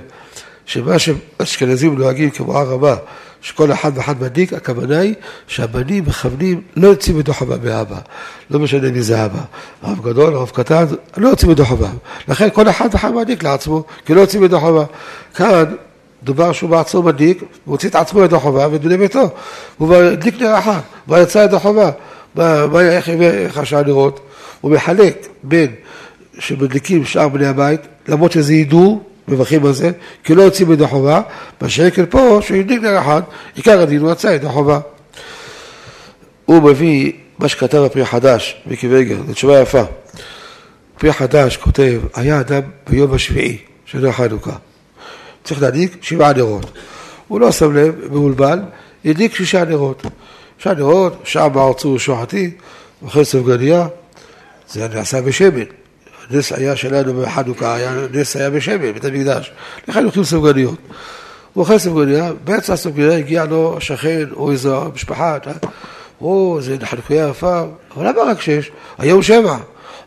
[0.66, 2.97] שמה שאשכנזים נוהגים כמו הר רבה,
[3.43, 5.14] שכל אחד ואחד מדליק, הכוונה היא
[5.47, 7.99] שהבנים מכוונים, לא יוצאים ידו חובה מאבא,
[8.51, 9.41] לא משנה מי זה אבא.
[9.84, 10.84] רב גדול, רב קטן,
[11.16, 11.88] לא יוצאים ידו חובה.
[12.28, 14.84] לכן כל אחד ואחד מדליק לעצמו, כי לא יוצאים ידו חובה.
[15.34, 15.64] כאן
[16.22, 19.28] דובר שהוא בעצמו מדליק, הוא הוציא את עצמו ידו חובה ובני ביתו.
[19.78, 21.91] הוא הדליק נר אחד, הוא יצא ידו חובה.
[22.78, 24.20] איך אפשר לראות?
[24.61, 25.70] הוא מחלק בין
[26.38, 29.91] שמדליקים שאר בני הבית, למרות שזה הידור, מברכים על זה,
[30.24, 31.20] כי לא יוצאים ידי חובה,
[31.62, 33.22] בשקל פה, שהוא נר אחד,
[33.55, 34.81] עיקר הדין הוא יצא ידי חובה.
[36.45, 39.83] הוא מביא מה שכתב הפרי החדש, מיקי וייגר, זו תשובה יפה.
[40.97, 44.57] הפרי החדש כותב, היה אדם ביום השביעי של נר חנוכה.
[45.45, 46.70] צריך להדליק שבעה נרות.
[47.28, 48.59] הוא לא שם לב, מבולבל,
[49.05, 50.03] הדליק שישה נרות.
[50.59, 52.51] שישה נרות, שעה בארצו שוחטי,
[53.03, 53.87] ואחרי סופגניה,
[54.68, 55.80] זה נעשה בשמן.
[56.31, 59.53] הנס היה שלנו בחנוכה, הנס היה בשמן, בית המקדש.
[59.89, 60.78] לכן לוקחים סופגניות.
[61.53, 65.39] הוא אוכל סופגניה, באמצע הסופגניה הגיע לו שכן או איזו משפחה,
[66.20, 67.62] או, זה חנוכיה יפה,
[67.97, 68.70] אבל למה רק שש?
[68.99, 69.57] היום שבע.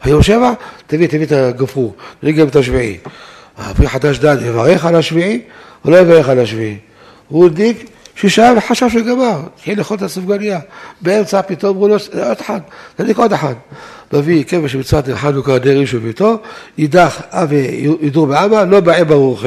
[0.01, 0.53] היום שבע?
[0.87, 2.97] תביא, תביא את הגפרור, תביא גם את השביעי.
[3.57, 5.41] הפרי חדש דן יברך על השביעי,
[5.85, 6.77] או לא יברך על השביעי.
[7.27, 10.59] הוא הדליק שישה וחשב שגמר, התחיל לאכול את הסופגניה.
[11.01, 11.95] באמצע פתאום אמרו לו,
[12.27, 12.59] עוד אחד,
[12.95, 13.53] תדליק עוד אחד.
[14.13, 16.37] מביא כבש שמצוות חנוכה דרעי של ביתו,
[16.77, 19.43] יידח אבי ידור בעמה, לא באה ברוך.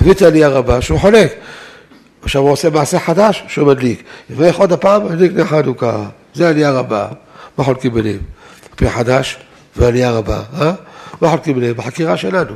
[0.00, 1.34] מביא את העלייה רבה שהוא חולק.
[2.22, 4.02] עכשיו הוא עושה מעשה חדש שהוא מדליק.
[4.30, 6.04] יברך עוד הפעם, מדליק נר חנוכה.
[6.34, 7.08] זה עלייה רבה.
[7.58, 8.18] מה חולקים ביניהם?
[8.76, 9.38] פי חדש
[9.76, 10.72] ועלייה רבה, אה?
[11.20, 11.76] מה חולקים ביניהם?
[11.76, 12.52] בחקירה שלנו.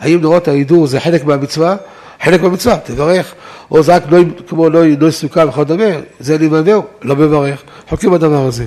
[0.00, 1.76] האם נורות ההידור זה חלק מהמצווה?
[2.22, 3.34] חלק מהמצווה, תברך.
[3.70, 5.84] או זה רק לא, כמו לא, לא סוכר וכדומה,
[6.20, 7.62] זה אני מביא, לא מברך.
[7.88, 8.66] חולקים בדבר הזה.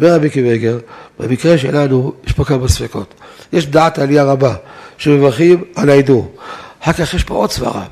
[0.00, 0.78] אומר רבי קיבגר,
[1.20, 3.14] במקרה שלנו יש פה כמה ספקות.
[3.52, 4.54] יש דעת עלייה רבה,
[4.98, 6.34] שמברכים על ההידור.
[6.80, 7.84] אחר כך יש פה עוד סברה.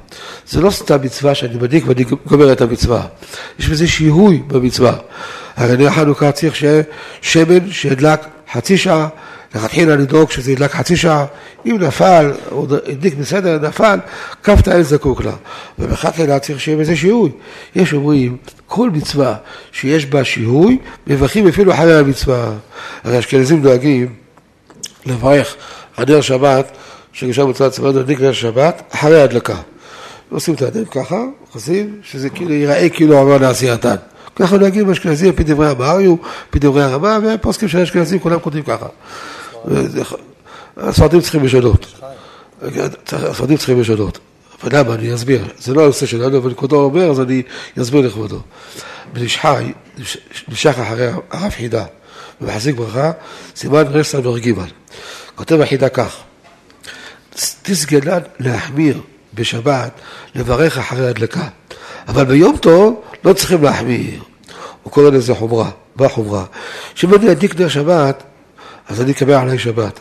[0.48, 3.06] זה לא סתם מצווה שאני מדליק ואני גומר את המצווה.
[3.58, 4.92] יש בזה שיהוי במצווה.
[5.56, 6.82] הרי נר חנוכה צריך שיהיה
[7.20, 8.20] שמן שידלק
[8.52, 9.08] חצי שעה,
[9.54, 11.26] לכתחילה לדאוג שזה ידלק חצי שעה.
[11.66, 13.98] אם נפל, או הדליק בסדר, נפל,
[14.42, 15.32] כפתא אין זקוק לה.
[15.78, 17.30] ובכתחילה צריך שיהיה בזה שיהוי.
[17.74, 18.36] יש אומרים,
[18.66, 19.34] כל מצווה
[19.72, 22.52] שיש בה שיהוי, מברכים אפילו אחרי המצווה.
[23.04, 24.14] הרי אשכנזים דואגים
[25.06, 25.54] לברך
[25.96, 26.76] הנר שבת
[27.12, 29.56] שגשר מצוות צבאות להדליק נר שבת אחרי ההדלקה.
[30.30, 31.20] עושים את הידיים ככה,
[31.54, 33.96] עושים, שזה כאילו ייראה כאילו עבר לעשייתן.
[34.36, 36.16] ככה נוהגים באשכנזים, על פי דברי המאריו, על
[36.50, 38.86] פי דברי הרמה, ופוסקים של האשכנזים כולם כותבים ככה.
[40.76, 42.00] הספרדים צריכים לשנות.
[43.12, 44.18] הספרדים צריכים לשנות.
[44.64, 44.94] ולמה?
[44.94, 45.44] אני אסביר.
[45.58, 47.42] זה לא הנושא שלנו, אבל כבודו אומר, אז אני
[47.82, 48.40] אסביר לכבודו.
[49.12, 49.72] בנשחי,
[50.48, 51.84] נשך אחרי הרב חידה,
[52.40, 53.12] ומחזיק ברכה,
[53.56, 54.52] סימן רס"ג.
[55.34, 56.16] כותב החידה כך:
[57.62, 59.00] תסגלן להחמיר
[59.34, 59.90] בשבת,
[60.34, 61.48] לברך אחרי הדלקה.
[62.08, 64.22] אבל ביום טוב לא צריכים להחמיר.
[64.82, 66.44] הוא קורא לזה חומרה, מה חומרה?
[66.94, 68.22] שאם אני אדליק נר שבת,
[68.88, 70.00] אז אני אקבל עליי שבת.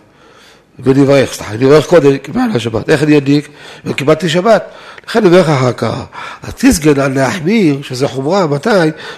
[0.79, 2.89] ואני אברך, סליחה, אני אברך קודם, קיבל עליי שבת.
[2.89, 3.49] איך אני אדליק?
[3.85, 4.63] וקיבלתי שבת.
[5.07, 6.03] לכן אני אברך אחר כך.
[6.43, 8.69] אז תסגן על להחמיר, שזה חומרה, מתי?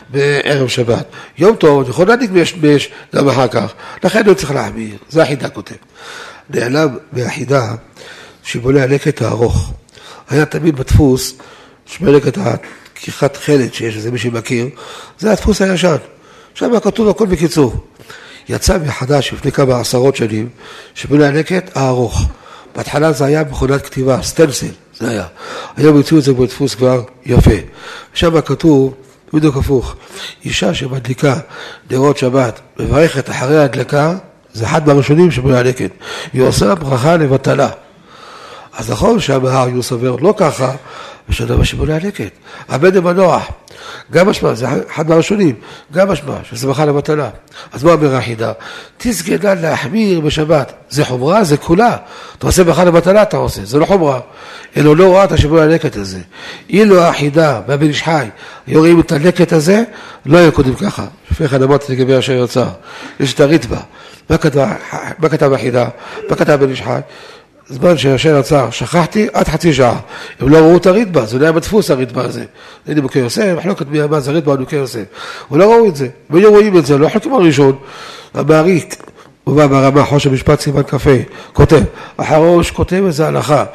[0.10, 1.06] בערב שבת.
[1.38, 3.74] יום טוב, אני יכול להדליק באש גם אחר כך.
[4.04, 4.98] לכן אני צריך להחמיר.
[5.10, 5.76] זה החידה כותב.
[6.50, 7.76] נעלם מהחידה
[8.44, 9.74] שבולע הלקט הארוך.
[10.30, 11.34] היה תמיד בדפוס,
[11.86, 14.68] שמלקת הכריכת חלד שיש, איזה מי שמכיר,
[15.20, 15.96] זה הדפוס הישן.
[16.54, 17.86] שם כתוב הכל בקיצור.
[18.50, 20.50] יצא מחדש לפני כמה עשרות שנים,
[20.96, 22.22] שבולע הלקט הארוך.
[22.76, 25.26] בהתחלה זה היה מכונת כתיבה, סטנסל, זה היה.
[25.78, 27.52] היום הוציאו את זה בדפוס כבר יפה.
[28.14, 28.94] שם כתוב,
[29.34, 29.96] בדיוק הפוך,
[30.46, 31.36] אישה שמדליקה
[31.92, 34.14] נרות שבת, מברכת אחרי ההדלקה,
[34.54, 35.92] זה אחד מהראשונים שבולע הלקט.
[36.34, 37.70] היא עושה ברכה לבטלה.
[38.78, 40.72] אז נכון שהמהר יהיו סובר לא ככה,
[41.30, 42.32] יש אדם שבולע לקט.
[42.70, 43.44] הבן המנוח,
[44.12, 45.56] גם משמע, זה אחד מהראשונים,
[45.94, 47.30] גם משמע, שזה מחל המתנה.
[47.72, 48.52] אז מה אומר החידה?
[48.98, 50.74] תסגדה להחמיר בשבת.
[50.90, 51.98] זה חומרה, זה כולה.
[52.38, 54.20] אתה עושה מחל המתנה, אתה עושה, זה לא חומרה.
[54.78, 56.20] אלו לא ראה את שבולע לקט הזה.
[56.70, 58.28] אילו החידה והבן איש חי
[58.68, 59.84] היו רואים את הלקט הזה,
[60.26, 61.06] לא היה קודם ככה.
[61.32, 62.66] לפני כן אמרתי לגבי אשר יצא.
[63.20, 63.78] יש את הריטב"א.
[65.20, 65.88] מה כתב החידה?
[66.30, 67.00] מה כתב בן איש חי?
[67.70, 70.00] זמן שהשם עצר, שכחתי עד חצי שעה.
[70.40, 72.44] הם לא ראו את הריטב"א, זה לא היה בדפוס הריטב"א הזה.
[72.86, 75.04] זה נימוקי יוסף, מחלוקת מי מה זה הריטב"א נימוקי יוסף.
[75.48, 77.76] הוא לא ראו את זה, והיו רואים את זה, לא חלקים הראשון.
[78.34, 78.96] המעריק,
[79.44, 81.10] הוא בא ברמה חוש המשפט סימן כ"ה,
[81.54, 81.82] כותב,
[82.20, 83.66] החרוש כותב איזה הלכה.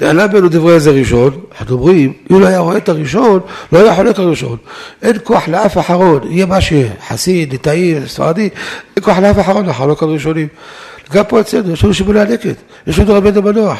[0.00, 3.40] נעלם ממנו דברי איזה ראשון, אנחנו אומרים, אם לא היה רואה את הראשון,
[3.72, 4.56] לא היה חולק הראשון.
[5.02, 8.48] אין כוח לאף אחרון, יהיה מה שיהיה, חסיד, ליטאי, ספרדי,
[8.96, 10.48] אין כוח לאף אחרון לחלוק ראשונים.
[11.12, 13.78] גם פה אצלנו, יש לנו שיבולי הלקט, יש לנו רבי המנוח,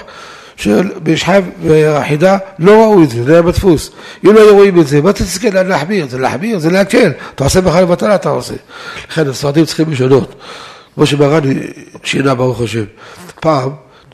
[0.57, 3.91] שבשחב והחידה לא ראו את זה, זה היה בדפוס.
[4.25, 5.25] אם לא היו רואים את זה, מה אתה
[5.59, 6.09] על להחמיר?
[6.09, 7.13] זה להחמיר, זה להקל.
[7.35, 8.55] אתה עושה בכלל לבטלה, אתה עושה.
[9.11, 10.35] לכן הספרדים צריכים לשנות.
[10.95, 11.43] כמו שמרן
[12.05, 12.85] שינה, ברוך השם.
[13.41, 13.71] פעם,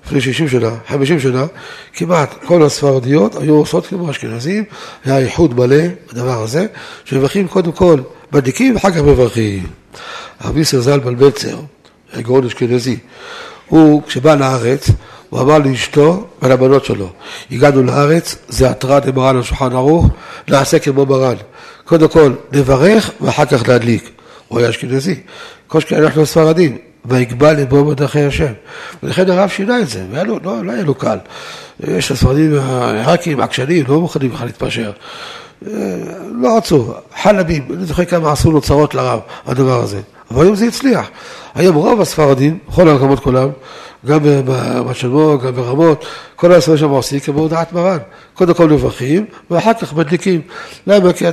[0.06, 1.46] לפני 60 שנה, 50 שנה,
[1.94, 4.64] כמעט כל הספרדיות היו עושות כמו אשכנזים,
[5.04, 6.66] היה איחוד מלא בדבר הזה,
[7.04, 8.00] שמברכים קודם כל
[8.32, 9.66] מדליקים ואחר כך מברכים.
[10.44, 11.56] רבי ישראל ז"ל בלבצר,
[12.18, 12.98] גאון אשכנזי.
[13.66, 14.90] הוא, כשבא לארץ,
[15.30, 17.08] הוא אמר לאשתו ולבנות שלו,
[17.50, 20.06] הגענו לארץ, זה התראה דמרן על שולחן ערוך,
[20.48, 21.36] נעשה כמו מרן.
[21.84, 24.10] קודם כל נברך ואחר כך להדליק.
[24.48, 25.20] הוא היה אשכנזי.
[25.66, 28.52] כל שכן אנחנו ספרדים, ויגבל לבוא בדרכי השם.
[29.02, 31.18] ולכן הרב שינה את זה, לו, לא, לא היה לו קל.
[31.80, 34.92] יש הספרדים העיראקים, עקשנים, לא מוכנים בכלל להתפשר.
[36.32, 40.00] לא רצו, חלבים, אני זוכר כמה עשו לו צרות לרב, הדבר הזה.
[40.30, 41.10] אבל היום זה הצליח.
[41.54, 43.48] היום רוב הספרדים, בכל המקומות כולם,
[44.06, 46.04] גם במשלמו, גם ברמות,
[46.36, 47.98] כל הספרדים שם עושים כמו הודעת מרן.
[48.34, 50.40] קודם כל מברכים, ואחר כך מדליקים.
[50.86, 51.12] למה?
[51.12, 51.24] כי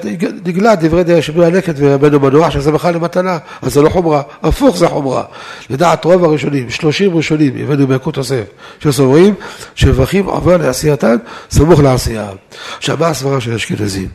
[0.45, 4.77] נגלה דברי דרך שבני הלקט ורבנו מנוח, שזה בכלל למתנה, אז זה לא חומרה, הפוך
[4.77, 5.23] זה חומרה.
[5.69, 8.43] לדעת רוב הראשונים, שלושים ראשונים, הבאנו ביקוד יוסף,
[8.79, 9.33] שסוברים
[9.75, 11.15] שמברכים עובר לעשייתן
[11.51, 12.29] סמוך לעשייה.
[12.77, 14.07] עכשיו, מה הסברה של האשכנזים?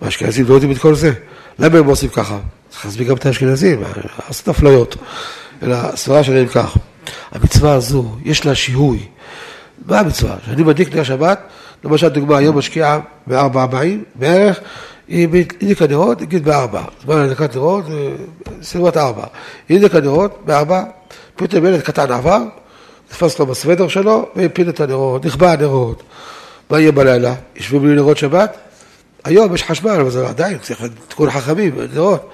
[0.00, 1.12] האשכנזים לא יודעים את כל זה.
[1.58, 2.38] למה הם עושים ככה?
[2.70, 3.82] צריך להסביר גם את האשכנזים,
[4.28, 4.96] לעשות אפליות.
[5.62, 6.76] אלא הסברה שלהם כך,
[7.32, 9.06] המצווה הזו, יש לה שיהוי.
[9.86, 10.36] מה המצווה?
[10.42, 11.40] כשאני מדליק נר שבת,
[11.84, 14.60] למשל דוגמה, היום משקיעה בארבע מים בערך,
[15.08, 15.28] היא
[15.60, 16.82] הדליקה נרות, נגיד בארבע.
[17.04, 17.84] זמן הדלקת נרות,
[18.62, 19.24] סביבות ארבע.
[19.68, 20.82] היא הדליקה נרות בארבע,
[21.36, 22.42] פתאום ילד קטן עבר,
[23.08, 26.02] תפס לו בסוודר שלו, והפיל את הנרות, נכבה הנרות.
[26.70, 27.34] מה יהיה בלילה?
[27.56, 28.56] ישבו בלי נרות שבת?
[29.24, 32.30] היום יש חשמל, אבל זה עדיין צריך תיקון חכמים, נרות.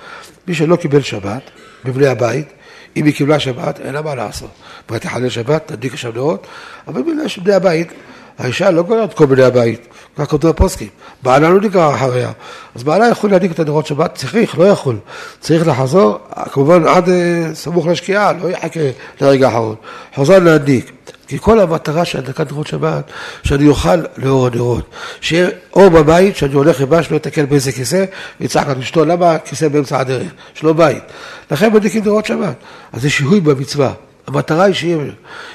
[0.49, 1.43] מי שלא קיבל שבת,
[1.85, 2.49] בבני הבית,
[2.97, 4.51] אם היא קיבלה שבת, אין לה מה לעשות.
[4.91, 6.47] מה תחלל שבת, תדליק שם נרות,
[6.89, 7.93] אבל בגלל שבני הבית,
[8.39, 10.89] האישה לא גוררת כל בני הבית, כך כותב הפוסקים.
[11.23, 12.33] בעלה לא נגרר אחריה.
[12.75, 14.97] אז בעלה יכול להדליק את הנרות שבת, צריך, לא יכול.
[15.41, 16.19] צריך לחזור,
[16.53, 18.81] כמובן עד אה, סמוך לשקיעה, לא יחכה
[19.21, 19.75] לרגע האחרון.
[20.15, 20.93] חוזר להדליק.
[21.29, 23.11] כי כל המטרה של הדלקת נרות שבת,
[23.43, 24.91] שאני אוכל לאור הנרות.
[25.21, 28.05] שיהיה אור בבית, שאני הולך לבא, שלא יתקל באיזה כיסא,
[28.41, 30.33] ויצעק על אשתו, למה הכיסא באמצע הדרך?
[30.57, 31.03] יש לו בית.
[31.51, 32.55] לכן מדליקים נרות שבת.
[32.93, 33.93] אז זה שיהוי במצווה.
[34.27, 34.99] המטרה היא שיהיה,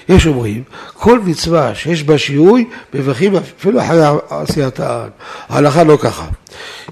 [0.09, 0.63] יש אומרים,
[0.93, 4.79] כל מצווה שיש בה שיהוי, מברכים אפילו אחרי עשיית.
[5.49, 6.25] ההלכה לא ככה.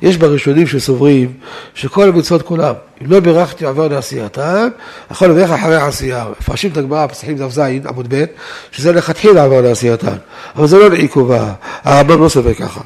[0.01, 1.33] יש בראשונים שסוברים
[1.75, 4.67] שכל המצוות כולם, אם לא בירכתי עבר לעשייתם,
[5.11, 6.25] יכול לברך אחרי העשייה.
[6.39, 8.25] מפרשים את הגמרא, פסחים דף ז, עמוד ב',
[8.71, 10.15] שזה לכתחילה עבר לעשייתם.
[10.55, 11.53] אבל זה לא לעיכובה,
[11.83, 12.81] הרמב"ם לא סובר ככה.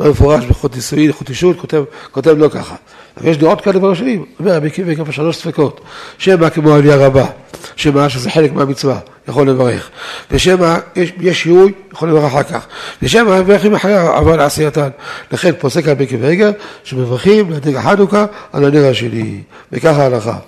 [0.00, 2.74] מפורש בחוט נישואין, חוט אישות, כותב, כותב לא ככה.
[3.16, 5.80] אבל יש דעות כאלה בראשונים, אומר רבי עקיבא גם שלוש ספקות,
[6.18, 7.26] שמא כמו עלייה רבה,
[7.76, 8.98] שמא שזה חלק מהמצווה.
[9.28, 9.90] יכול לברך.
[10.30, 12.66] ושמא יש, יש שיהוי, יכול לברך אחר כך.
[13.02, 14.88] ושמא מברכים אחרי אבל עשייתן.
[15.32, 16.50] לכן פוסק רבי קוויגר,
[16.84, 19.40] שמברכים לדג החנוכה על הנר השני.
[19.72, 20.38] וככה ההלכה.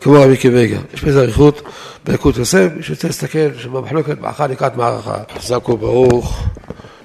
[0.00, 0.78] כמו רבי קוויגר.
[0.94, 1.62] יש בזה אריכות
[2.04, 5.16] ביקוד יוסף, מי שרוצה להסתכל, שבמחלוקת מערכה לקראת מערכה.
[5.38, 6.42] חזק וברוך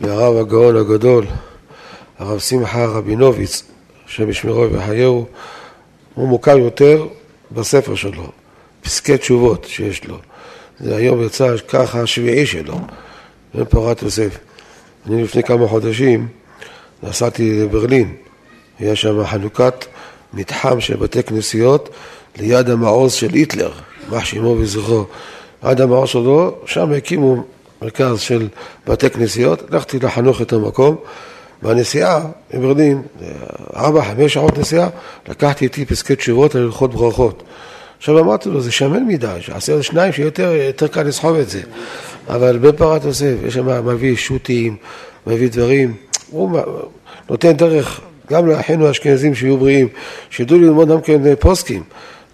[0.01, 1.25] לרב הגאון הגדול,
[2.19, 3.63] הרב שמחה רבינוביץ,
[4.07, 5.25] השם ישמרו ויחייהו,
[6.13, 7.07] הוא מוכר יותר
[7.51, 8.31] בספר שלו,
[8.81, 10.17] פסקי תשובות שיש לו.
[10.83, 12.79] זה היום יצא ככה השביעי שלו,
[13.53, 14.37] בן פורת יוסף.
[15.07, 16.27] אני לפני כמה חודשים
[17.03, 18.15] נסעתי לברלין,
[18.79, 19.85] היה שם חנוכת
[20.33, 21.89] מתחם של בתי כנסיות
[22.39, 23.71] ליד המעוז של היטלר,
[24.09, 25.05] מה שמו וזכרו.
[25.61, 27.43] עד המעוז שלו, שם הקימו
[27.81, 28.47] מרכז של
[28.87, 30.95] בתי כנסיות, הלכתי לחנוך את המקום,
[31.61, 32.21] והנסיעה
[32.53, 33.01] מברלין,
[33.75, 34.89] ארבע, חמש שעות נסיעה,
[35.27, 37.43] לקחתי איתי פסקי תשובות על הלכות ברכות.
[38.03, 41.61] עכשיו אמרתי לו, זה שמן מדי, שעשה לו שניים שיותר קל לסחוב את זה.
[42.29, 44.75] אבל בן פרת יוסף, יש שם מביא שו"תים,
[45.27, 45.95] מביא דברים,
[46.29, 46.59] הוא
[47.29, 49.87] נותן דרך גם לאחינו האשכנזים שיהיו בריאים,
[50.29, 51.83] שידעו ללמוד גם כן פוסקים.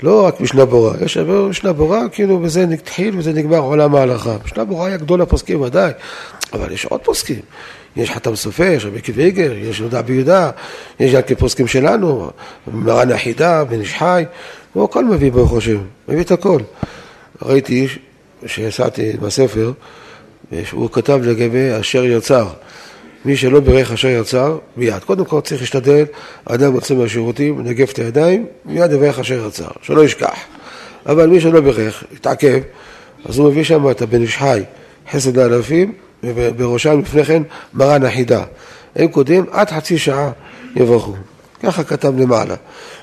[0.04, 4.36] לא רק משנה ברורה, יש משנה ברורה, כאילו בזה התחיל וזה נגמר עולם ההלכה.
[4.46, 5.92] משנה ברורה היה גדול הפוסקים ודאי,
[6.54, 7.40] אבל יש עוד פוסקים.
[7.96, 10.52] יש חתם סופר, יש רבי קוויגר, יש יהודה ביהודה,
[11.00, 12.30] יש גם כפוסקים שלנו,
[12.68, 14.24] מרן החידה, בן איש חי,
[14.74, 16.62] הוא הכל מביא ברוך השם, מביא את הכל.
[17.42, 17.88] ראיתי
[18.46, 19.72] שיצאתי בספר,
[20.72, 22.48] הוא כתב לגבי אשר יצר.
[23.26, 25.04] מי שלא בירך אשר יצר, מיד.
[25.04, 26.06] קודם כל צריך להשתדל,
[26.46, 30.40] אדם יוצא מהשירותים, נגב את הידיים, מיד יברך אשר יצר, שלא ישכח.
[31.06, 32.60] אבל מי שלא בירך, יתעכב,
[33.26, 34.64] אז הוא מביא שם את הבן איש חי,
[35.12, 35.94] חסד לאלפים,
[36.24, 37.44] ובראשם לפני כן
[37.74, 38.44] מרן החידה.
[38.96, 40.32] הם קודם עד חצי שעה
[40.76, 41.14] יברכו.
[41.64, 42.56] ככה כתב למעלה.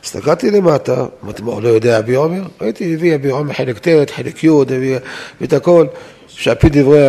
[0.05, 2.43] הסתכלתי למטה, אמרתי, מה, לא יודע אבי עומר?
[2.61, 4.99] ראיתי, הביא אבי עומר חלק ט', חלק י', הביא
[5.45, 5.87] את הכל,
[6.29, 7.09] שעפי דברי,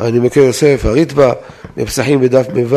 [0.00, 1.32] אני מכיר יוסף, הריטב"א,
[1.76, 2.76] בפסחים בדף מ"ו,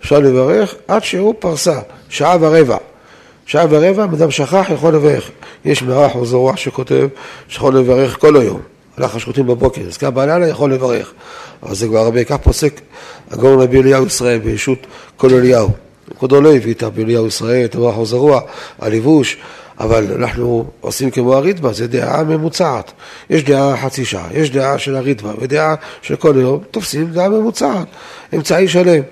[0.00, 2.76] אפשר לברך עד שהוא פרסה, שעה ורבע.
[3.46, 5.30] שעה ורבע, אדם שכח, יכול לברך.
[5.64, 7.08] יש מרח או זרוע שכותב
[7.48, 8.60] שיכול לברך כל היום.
[8.96, 11.12] הלך השחוטים בבוקר, נזכר בלילה, יכול לברך.
[11.62, 12.80] אבל זה כבר הרבה, כך פוסק
[13.30, 14.86] הגאון רבי אליהו ישראל בישות
[15.16, 15.68] כל אליהו.
[16.18, 18.40] כבודו לא הביא את רבי אליהו ישראל, את המוח הזרוע,
[18.78, 19.36] הלבוש,
[19.80, 22.92] אבל אנחנו עושים כמו הריטב"א, זה דעה ממוצעת.
[23.30, 27.86] יש דעה חצי שעה, יש דעה של הריטב"א ודעה של כל יום, תופסים דעה ממוצעת,
[28.34, 29.02] אמצעי שלם.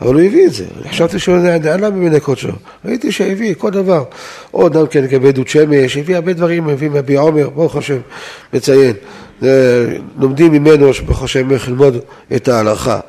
[0.00, 2.48] אבל הוא הביא את זה, חשבתי שהוא למה במיני קודשו,
[2.84, 4.04] ראיתי שהביא כל דבר,
[4.50, 7.98] עוד גם כן לגבי דוד שמש, הביא הרבה דברים, הביא מבי עומר, ברוך השם,
[8.52, 8.94] מציין,
[10.18, 11.96] לומדים ממנו ברוך השם איך ללמוד
[12.36, 13.00] את ההלכה,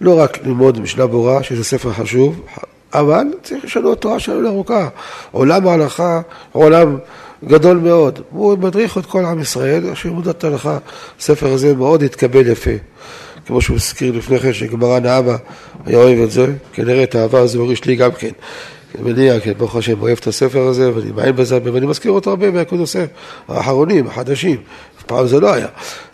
[0.00, 2.40] לא רק ללמוד משנה ברורה, שזה ספר חשוב,
[3.00, 4.88] אבל צריך לשנות תורה שלנו ארוכה,
[5.30, 6.20] עולם ההלכה,
[6.52, 6.96] עולם
[7.44, 10.78] גדול מאוד, הוא מדריך את כל עם ישראל, אשר מודעת ההלכה,
[11.20, 12.70] הספר הזה מאוד התקבל יפה.
[13.46, 15.36] כמו שהוא הזכיר לפני כן, שגמרן האבא
[15.86, 18.30] היה אוהב את זה, כנראה את האהבה הזו הוריש לי גם כן.
[18.94, 22.30] אני מניח, כן, ברוך השם, אוהב את הספר הזה, ואני מעיין בזה ואני מזכיר אותו
[22.30, 23.06] הרבה מהקוד יוסף,
[23.48, 24.56] האחרונים, החדשים,
[24.98, 25.66] אף פעם זה לא היה.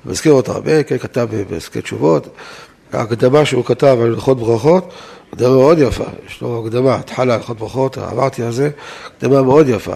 [0.06, 2.28] מזכיר אותו הרבה, כן, כתב בעסקי תשובות,
[2.92, 4.92] ההקדמה שהוא כתב על הלכות ברכות,
[5.32, 8.70] הקדמה מאוד יפה, יש לו הקדמה, התחלה הלכות ברכות, עברתי על זה,
[9.16, 9.94] הקדמה מאוד יפה.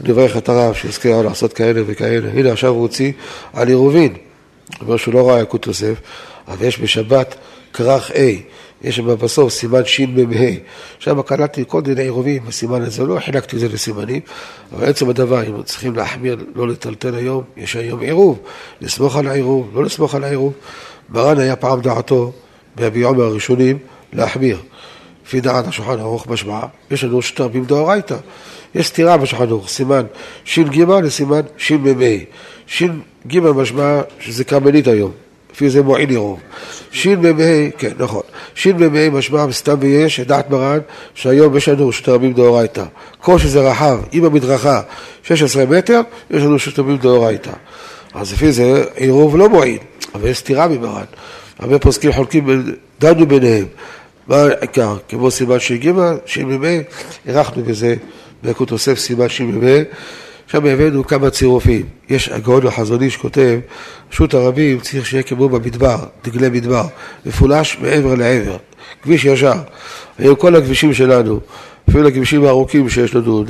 [0.00, 2.30] אני מברך את הרב שיזכה לעשות כאלה וכאלה.
[2.30, 3.12] הנה עכשיו הוא הוציא
[3.52, 4.14] על עירובין,
[4.80, 5.94] אומר שהוא לא ראה יקוד יוסף,
[6.48, 7.34] אבל יש בשבת
[7.72, 8.14] כרך A,
[8.82, 10.46] יש שם בסוף סימן שמ"ה,
[10.98, 14.20] שם קלטתי כל דיני עירובים בסימן הזה, לא חילקתי את זה לסימנים,
[14.72, 18.38] אבל עצם הדבר, אם צריכים להחמיר, לא לטלטל היום, יש היום עירוב,
[18.80, 20.52] לסמוך על העירוב, לא לסמוך על העירוב.
[21.10, 22.32] מרן היה פעם דעתו,
[23.02, 23.78] עומר הראשונים,
[24.12, 24.58] להחמיר.
[25.26, 28.16] לפי דעת השולחן ערוך משמע, יש לנו שטרבים דאורייתא.
[28.74, 30.02] יש סתירה בשולחן ערוך, סימן
[30.44, 32.16] ש"ג לסימן שמ"ה.
[32.66, 35.10] ש"ג משמע שזה קרמלית היום.
[35.52, 36.40] לפי זה מועיל עירוב.
[36.90, 38.22] שמ"ה, כן, נכון.
[38.54, 40.78] שמ"ה משמע מסתם ויש, דעת מרן,
[41.14, 42.84] שהיום יש לנו שטרמים דאורייתא.
[43.20, 44.80] כל שזה רחב, עם המדרכה
[45.22, 46.00] 16 מטר,
[46.30, 47.52] יש לנו שטרמים דאורייתא.
[48.14, 49.78] אז לפי זה עירוב לא מועיל,
[50.14, 51.04] אבל יש סתירה ממרן.
[51.58, 53.66] הרבה פוסקים חולקים, דנו ביניהם.
[54.28, 54.96] מה העיקר?
[55.08, 55.92] כמו סימן ש"ג,
[56.26, 56.78] שמ"ה,
[57.26, 57.94] הארכנו בזה
[58.42, 59.82] ביקוד תוסף סימן שמ"ה.
[60.44, 61.86] עכשיו הבאנו כמה צירופים.
[62.08, 63.58] יש הגאון החזון איש כותב,
[64.12, 66.84] רשות הרבים צריך שיהיה כמו במדבר, דגלי מדבר,
[67.26, 68.56] מפולש מעבר לעבר,
[69.02, 69.52] כביש ישר.
[70.18, 71.40] היום כל הכבישים שלנו,
[71.88, 73.44] אפילו הכבישים הארוכים שיש לנו,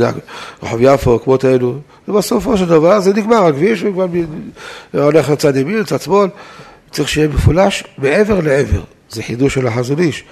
[0.63, 1.75] רחוב יפו, כמות האלו,
[2.09, 4.07] ובסופו של דבר זה נגמר הכביש, וכבר
[4.93, 6.29] הולך לצד ימין, לצד שמאל,
[6.91, 8.81] צריך שיהיה מפולש מעבר לעבר.
[9.11, 10.25] זה חידוש של החזון איש.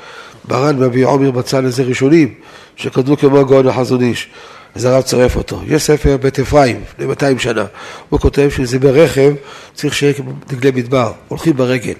[0.49, 2.35] מרן מביא עומר מצא לזה ראשונים,
[2.77, 4.29] שכתבו כמו הגאון החזון איש.
[4.75, 5.61] אז הרב צרף אותו.
[5.67, 7.65] יש ספר בית אפרים, לפני 200 שנה.
[8.09, 9.33] הוא כותב שזה ברכב
[9.75, 11.95] צריך שיהיה כמו דגלי מדבר, הולכים ברגל.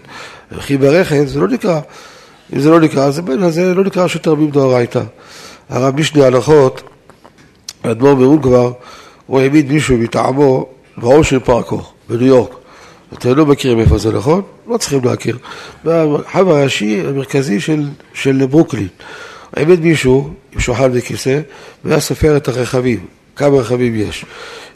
[0.51, 1.81] הולכים ברכב, זה לא נקרא.
[2.53, 5.03] אם זה לא נקרא, זה, זה לא נקרא שוטר מדאורייתא.
[5.69, 6.83] הרב משנה הלכות,
[7.85, 8.73] האדמו"ר ברון כבר,
[9.27, 12.51] הוא העמיד מישהו מטעמו בעול של פארקו, בניו יורק.
[13.13, 14.43] אתם לא מכירים איפה זה, נכון?
[14.69, 15.39] לא צריכים להכיר.
[15.85, 18.89] במרחב הראשי המרכזי של, של ברוקלין.
[19.57, 21.41] העמיד מישהו עם שולחן וכיסא,
[21.85, 23.07] והיה סופר את הרכבים,
[23.37, 24.25] כמה רכבים יש.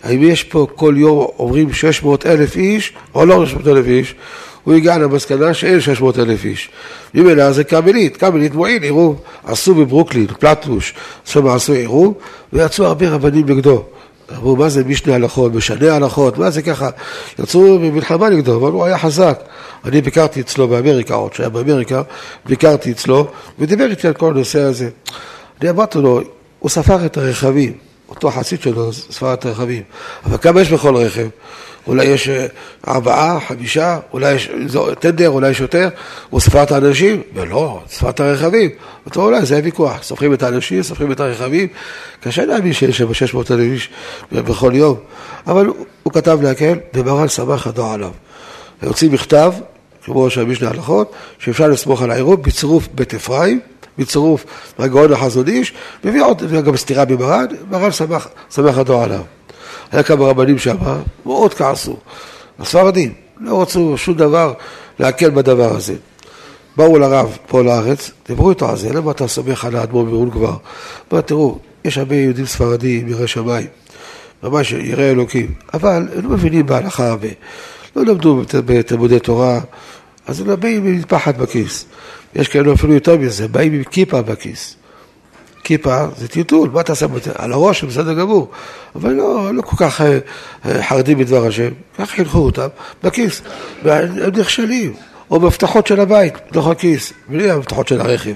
[0.03, 4.14] האם יש פה כל יום עוברים 600 אלף איש, או לא 600 אלף איש,
[4.64, 6.70] הוא הגיע למסקנה שאין 600 אלף איש.
[7.14, 10.94] ממילא זה קמלית, קמלית מועיל, עירוב, עשו בברוקלין, פלטוש,
[11.24, 12.14] שם עשו עירוב,
[12.52, 13.84] ויצאו הרבה רבנים נגדו.
[14.36, 16.88] אמרו, מה זה משנה הלכות, משנה הלכות, מה זה ככה?
[17.38, 19.40] יצאו במלחמה נגדו, אבל הוא היה חזק.
[19.84, 22.02] אני ביקרתי אצלו באמריקה, עוד שהיה באמריקה,
[22.46, 23.26] ביקרתי אצלו,
[23.58, 24.88] ודיבר איתי על כל הנושא הזה.
[25.61, 26.20] אני אמרתי לו,
[26.58, 27.72] הוא ספר את הרכבים,
[28.08, 29.82] אותו חסיד שלו ספר את הרכבים,
[30.24, 31.28] אבל כמה יש בכל רכב?
[31.86, 32.46] אולי יש אה,
[32.88, 34.50] ארבעה, חמישה, אולי יש
[35.00, 35.88] טנדר, אולי יש יותר,
[36.30, 37.22] הוא ספר האנשים?
[37.34, 38.70] ולא, ספר הרכבים.
[39.06, 41.68] אותו אולי זה הוויכוח, סופרים את האנשים, סופרים את הרכבים,
[42.20, 43.90] קשה להאמין שיש שם 600 אלף איש
[44.32, 44.96] בכל יום,
[45.46, 48.10] אבל הוא, הוא כתב להקל, ומרן שמח הדור עליו.
[48.82, 49.52] הוציא מכתב,
[50.04, 53.60] כמו שהמשנה הלכות, שאפשר לסמוך על העירוב בצירוף בית אפרים,
[53.98, 54.44] בצירוף
[54.78, 55.72] הגאון החזון איש,
[56.04, 59.22] מביא עוד, גם סתירה במרן, מרן שמח, שמח הדור עליו.
[59.93, 60.76] היה כמה רבנים שם,
[61.26, 61.97] מאוד כעסו.
[62.59, 64.53] הספרדים לא רצו שום דבר
[64.99, 65.95] להקל בדבר הזה.
[66.76, 70.57] באו לרב פה לארץ, דיברו איתו על זה, למה אתה סומך על האדמו"ר מירון כבר?
[71.12, 73.66] אמר, תראו, יש הרבה יהודים ספרדים, יראי שמיים,
[74.43, 77.28] ממש יראי אלוקים, אבל הם לא מבינים בהלכה הרבה.
[77.97, 79.61] לא למדו בתלמודי תורה,
[80.26, 81.84] אז הם באים עם מטפחת בכיס.
[82.34, 84.76] יש כאלה אפילו יותר מזה, באים עם כיפה בכיס.
[85.70, 88.50] כיפה זה טלטול, מה אתה שם על הראש, בסדר גמור,
[88.94, 90.18] אבל לא, לא כל כך אה,
[90.66, 91.68] אה, חרדים בדבר השם,
[91.98, 92.66] כך חינכו אותם
[93.02, 93.42] בכיס,
[93.84, 94.92] והם נכשלים,
[95.30, 98.32] או מפתחות של הבית, בתוך הכיס, בלי המפתחות של הרכב.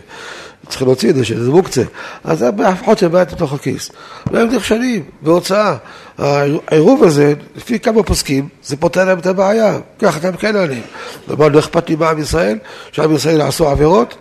[0.68, 1.82] צריכים להוציא את זה, שזה מוקצה.
[2.24, 3.90] אז זה המפתחות של הבית בתוך הכיס.
[4.32, 5.76] והם נכשלים בהוצאה.
[6.18, 9.78] העירוב הזה, לפי כמה פוסקים, זה פותר להם את הבעיה.
[9.98, 10.82] ככה אתם כן עליהם.
[11.28, 12.58] לא אכפת לי מעם ישראל,
[12.92, 14.14] שעם ישראל עשו עבירות.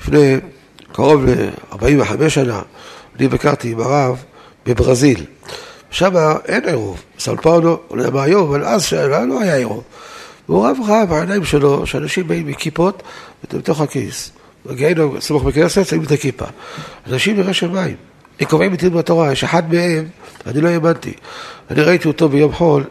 [0.00, 0.36] לפני
[0.94, 2.62] קרוב ל-45 שנה,
[3.18, 4.24] אני ביקרתי עם הרב
[4.66, 5.24] בברזיל.
[5.90, 6.12] שם
[6.44, 7.02] אין עירוב.
[7.18, 8.92] סל פאולו, אולי מה היום, אבל אז
[9.28, 9.82] לא היה עירוב.
[10.48, 13.02] והוא רב ראה בעיניים שלו שאנשים באים עם כיפות
[13.52, 14.30] בתוך הכיס.
[14.66, 16.46] מגיעים סמוך בכנסת, שמים את הכיפה.
[17.10, 17.96] אנשים ירא שמיים.
[18.40, 20.04] הם קובעים איתי בתורה, יש אחד מהם,
[20.46, 21.12] אני לא האמנתי.
[21.70, 22.84] אני ראיתי אותו ביום חול,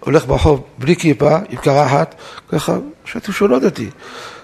[0.00, 2.14] הולך ברחוב בלי כיפה, עם קרחת,
[2.48, 2.76] ככה,
[3.30, 3.90] שהוא לא דתי.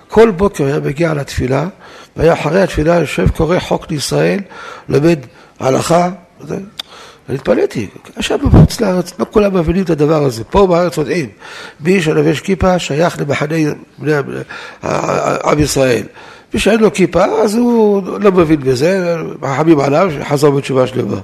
[0.08, 1.66] כל בוקר היה מגיע לתפילה,
[2.16, 4.40] והיה אחרי התפילה יושב, קורא חוק לישראל,
[4.88, 5.18] לומד
[5.60, 6.10] הלכה,
[7.28, 11.28] אני התפלאתי, עכשיו בחוץ לארץ, לא כולם מבינים את הדבר הזה, פה בארץ יודעים,
[11.80, 13.54] מי שלובש כיפה שייך למחנה
[15.44, 16.02] עם ישראל.
[16.54, 21.16] מי שאין לו כיפה, אז הוא לא מבין בזה, מחמים עליו, חזר בתשובה שלמה.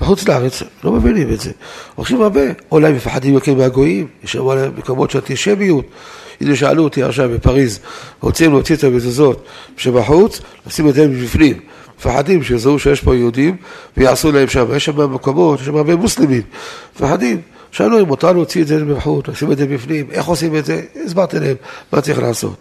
[0.00, 1.50] בחוץ לארץ לא מבינים את זה.
[1.94, 2.40] הולכים הרבה,
[2.72, 4.40] אולי מפחדים יותר מהגויים, יש שם
[4.76, 5.84] מקומות של אנטישמיות.
[6.40, 7.78] הנה שאלו אותי עכשיו בפריז,
[8.20, 9.44] רוצים להוציא את המזוזות
[9.76, 11.60] שבחוץ, לשים את זה בפנים.
[11.98, 13.56] מפחדים שיזהו שיש פה יהודים
[13.96, 16.42] ויעשו להם שם, יש שם מקומות, יש שם הרבה מוסלמים,
[16.96, 17.40] מפחדים.
[17.70, 20.82] שאלו אם מותר להוציא את זה מבחוץ, לשים את זה בפנים, איך עושים את זה?
[21.04, 21.56] הסברתי להם
[21.92, 22.56] מה צריך לעשות.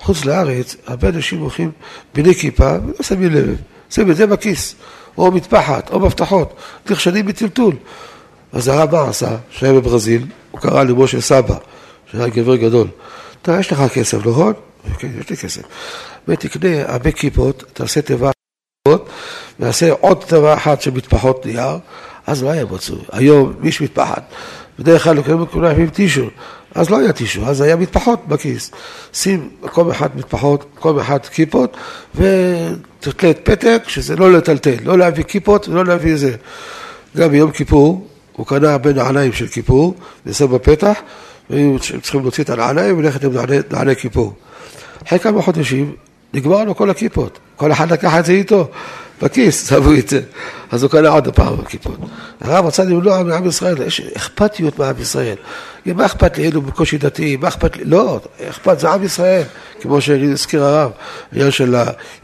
[0.00, 1.70] חוץ לארץ, הרבה אנשים הולכים
[2.14, 3.56] בלי כיפה ולא שמים לב,
[3.90, 4.74] שמים את זה בכיס,
[5.18, 6.54] או מטפחת, או מפתחות,
[6.90, 7.74] נכשלים בטלטול.
[8.52, 11.56] אז הרב מה עשה, שהיה בברזיל, הוא קרא למשה סבא,
[12.12, 12.88] שהיה גבר גדול.
[13.42, 14.52] אתה, יש לך כסף, נכון?
[14.98, 15.62] כן, יש לי כסף.
[16.28, 18.30] ותקנה הרבה כיפות, תעשה תיבה
[19.58, 21.78] נעשה עוד תיבה אחת של מטפחות נייר,
[22.26, 22.98] אז לא היה מצוי.
[23.12, 24.22] היום מי יש מטפחת.
[24.78, 26.26] בדרך כלל כולם עם טישו,
[26.74, 28.70] אז לא היה טישו, אז היה מטפחות בכיס.
[29.12, 31.76] שים מקום אחד מטפחות, מקום אחד כיפות,
[32.14, 36.36] ותתלה את פתק, שזה לא לטלטל, לא להביא כיפות ולא להביא זה.
[37.16, 39.94] גם ביום כיפור, הוא קנה הרבה נעליים של כיפור,
[40.26, 40.98] ושם בפתח,
[41.50, 43.32] והיו צריכים להוציא את הנעליים וללכת עם
[43.70, 44.34] נעלי כיפור.
[45.06, 45.92] אחרי כמה חודשים,
[46.34, 47.38] נגמר לו כל הכיפות.
[47.56, 48.68] כל אחד לקח את זה איתו,
[49.22, 50.20] בכיס, שמו את זה.
[50.70, 51.98] אז הוא קנה עוד פעם בכיפות.
[52.40, 55.36] הרב רצה למנוע מעם ישראל, יש אכפתיות מעם ישראל.
[55.92, 58.20] מה אכפת לי, היינו בקושי דתיים, מה אכפת לי, לא,
[58.50, 59.42] אכפת, זה עם ישראל,
[59.80, 60.90] כמו שהזכיר הרב,
[61.32, 61.74] העניין של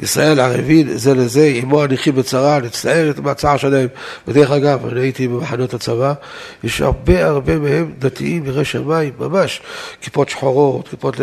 [0.00, 3.88] ישראל ערבים זה לזה, עמו הנכים בצרה, להצטער את מהצער שלהם.
[4.28, 6.12] ודרך אגב, אני הייתי במחנות הצבא,
[6.64, 9.60] יש הרבה הרבה מהם דתיים יראי שמיים, ממש,
[10.00, 11.16] כיפות שחורות, כיפות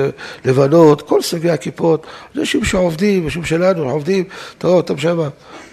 [0.46, 4.24] לבנות, כל סוגי הכיפות, אנשים שעובדים, אנשים שלנו, עובדים,
[4.58, 5.28] תראו אותם שמה.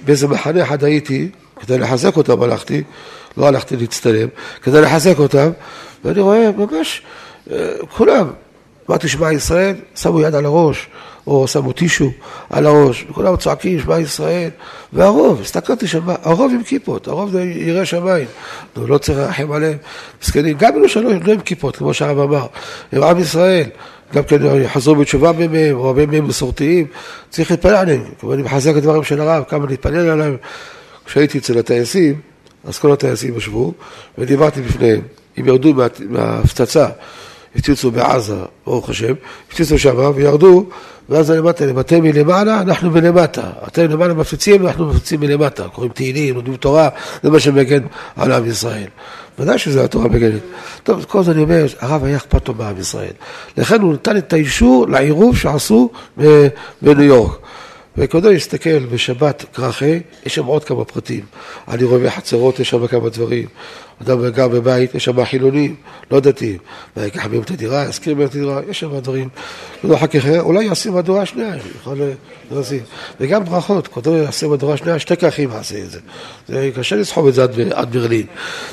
[0.05, 1.29] באיזה מחנה אחד הייתי,
[1.61, 2.83] כדי לחזק אותם הלכתי,
[3.37, 4.29] לא הלכתי להצטלם,
[4.62, 5.51] כדי לחזק אותם,
[6.07, 7.03] ואני רואה ממש,
[7.51, 8.31] אה, כולם,
[8.91, 10.89] אמרתי שמע ישראל, שמו יד על הראש,
[11.27, 12.11] או שמו טישו
[12.51, 14.51] על הראש, וכולם צועקים שמע ישראל,
[14.93, 18.27] והרוב, הסתכלתי שם, הרוב עם כיפות, הרוב זה ירא שמיים,
[18.77, 19.77] נו, לא צריך לרחם עליהם,
[20.23, 22.47] מסכנים, גם אלו שלא לא עם כיפות, כמו שהרב אמר,
[22.93, 23.65] הם עם ישראל,
[24.15, 26.87] גם כן חזרו בתשובה מהם, או הרבה מהם מסורתיים,
[27.31, 30.37] צריך להתפלל עליהם, כמו אני מחזק את דברים של הרב, כמה להתפלל עליהם.
[31.07, 32.21] כשהייתי אצל הטייסים,
[32.65, 33.73] אז כל הטייסים ישבו,
[34.19, 35.01] ודיברתי בפניהם,
[35.41, 36.89] אם ירדו מה, מההפצצה,
[37.57, 39.14] הפציצו בעזה, ברוך השם,
[39.49, 40.66] הפציצו שם וירדו,
[41.09, 43.51] ואז להם, אתם מלמעלה, אנחנו מלמטה.
[43.68, 45.68] אתם למעלה מפציצים, אנחנו מפציצים מלמטה.
[45.68, 46.89] קוראים תהילים, לומדים תורה,
[47.22, 47.82] זה מה שמגן
[48.16, 48.89] על עם ישראל.
[49.39, 50.41] ודאי שזה התורה מגנת.
[50.82, 53.12] טוב, כל זה אני אומר, הרב היה אכפת לו מעם ישראל.
[53.57, 55.91] לכן הוא נתן את האישור לעירוב שעשו
[56.82, 57.39] בניו יורק.
[57.99, 61.25] וכבודו יסתכל בשבת כרכי, יש שם עוד כמה פרטים.
[61.69, 63.47] אני רואה בחצרות, יש שם כמה דברים.
[64.03, 65.75] אדם גר בבית, יש שם חילונים,
[66.11, 66.59] לא דתיים.
[66.97, 69.29] ויקח מהם את הדירה, יזכיר מהם את הדירה, יש שם דברים.
[69.95, 72.01] אחר כך, אולי יעשה מדורה השנייה, יכול
[72.51, 72.81] להזין.
[73.21, 75.99] וגם ברכות, כבודו יעשה מדורה השנייה, שתי כרכים יעשה את זה.
[76.49, 77.45] זה קשה לסחוב את זה
[77.75, 78.27] עד, ברלין.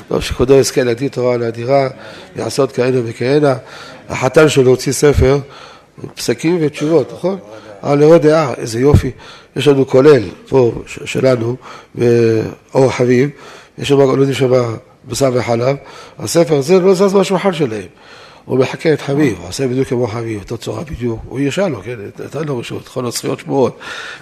[0.08, 1.88] טוב, שכבודו יזכה להדיר תורה על הדירה,
[2.36, 3.54] יעשות כהנה וכהנה.
[4.08, 5.38] החתן שלו הוציא ספר,
[6.14, 7.38] פסקים ותשובות, נכון?
[7.84, 9.10] על לראות דעה, איזה יופי.
[9.56, 10.72] יש לנו כולל פה
[11.04, 11.56] שלנו,
[11.94, 13.30] באור חביב,
[13.78, 14.52] יש שם, לא יודעים שם
[15.08, 15.76] בשר וחלב,
[16.18, 17.86] הספר הזה לא זז מהשולחן שלהם.
[18.44, 21.82] הוא מחכה את חביב, הוא עושה בדיוק כמו חביב, אותו צורה בדיוק, הוא הרשה לו,
[21.82, 23.78] כן, נתן לו רשות, יכול להיות זכויות שמורות,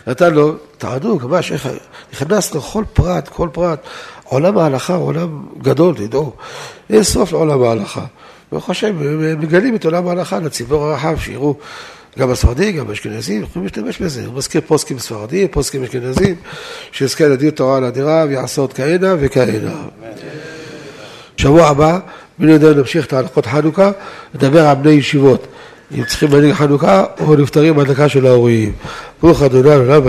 [0.07, 1.69] נתן לו, תענוג, ממש, איך,
[2.13, 3.79] נכנס לכל פרט, כל פרט,
[4.25, 6.33] עולם ההלכה, עולם גדול, תדעו,
[6.91, 8.05] אין סוף לעולם ההלכה.
[8.53, 8.97] ברוך השם,
[9.41, 11.55] מגלים את עולם ההלכה לציבור הרחב, שיראו
[12.19, 14.27] גם הספרדים, גם האשכנזים, יכולים להשתמש בזה.
[14.27, 16.35] הוא מזכיר פוסקים ספרדים, פוסקים אשכנזים,
[16.93, 19.73] שיזכה לדיר תורה על הדירה ויעשה עוד כהנה וכהנה.
[21.37, 21.99] שבוע הבא,
[22.39, 23.91] מי יודע, נמשיך את ההלכות חנוכה,
[24.35, 25.47] נדבר על בני ישיבות.
[25.99, 28.73] אם צריכים להדליק חנוכה, או נפטרים בהדלקה של ההורים.
[29.23, 30.03] ברוך אדוני, עולם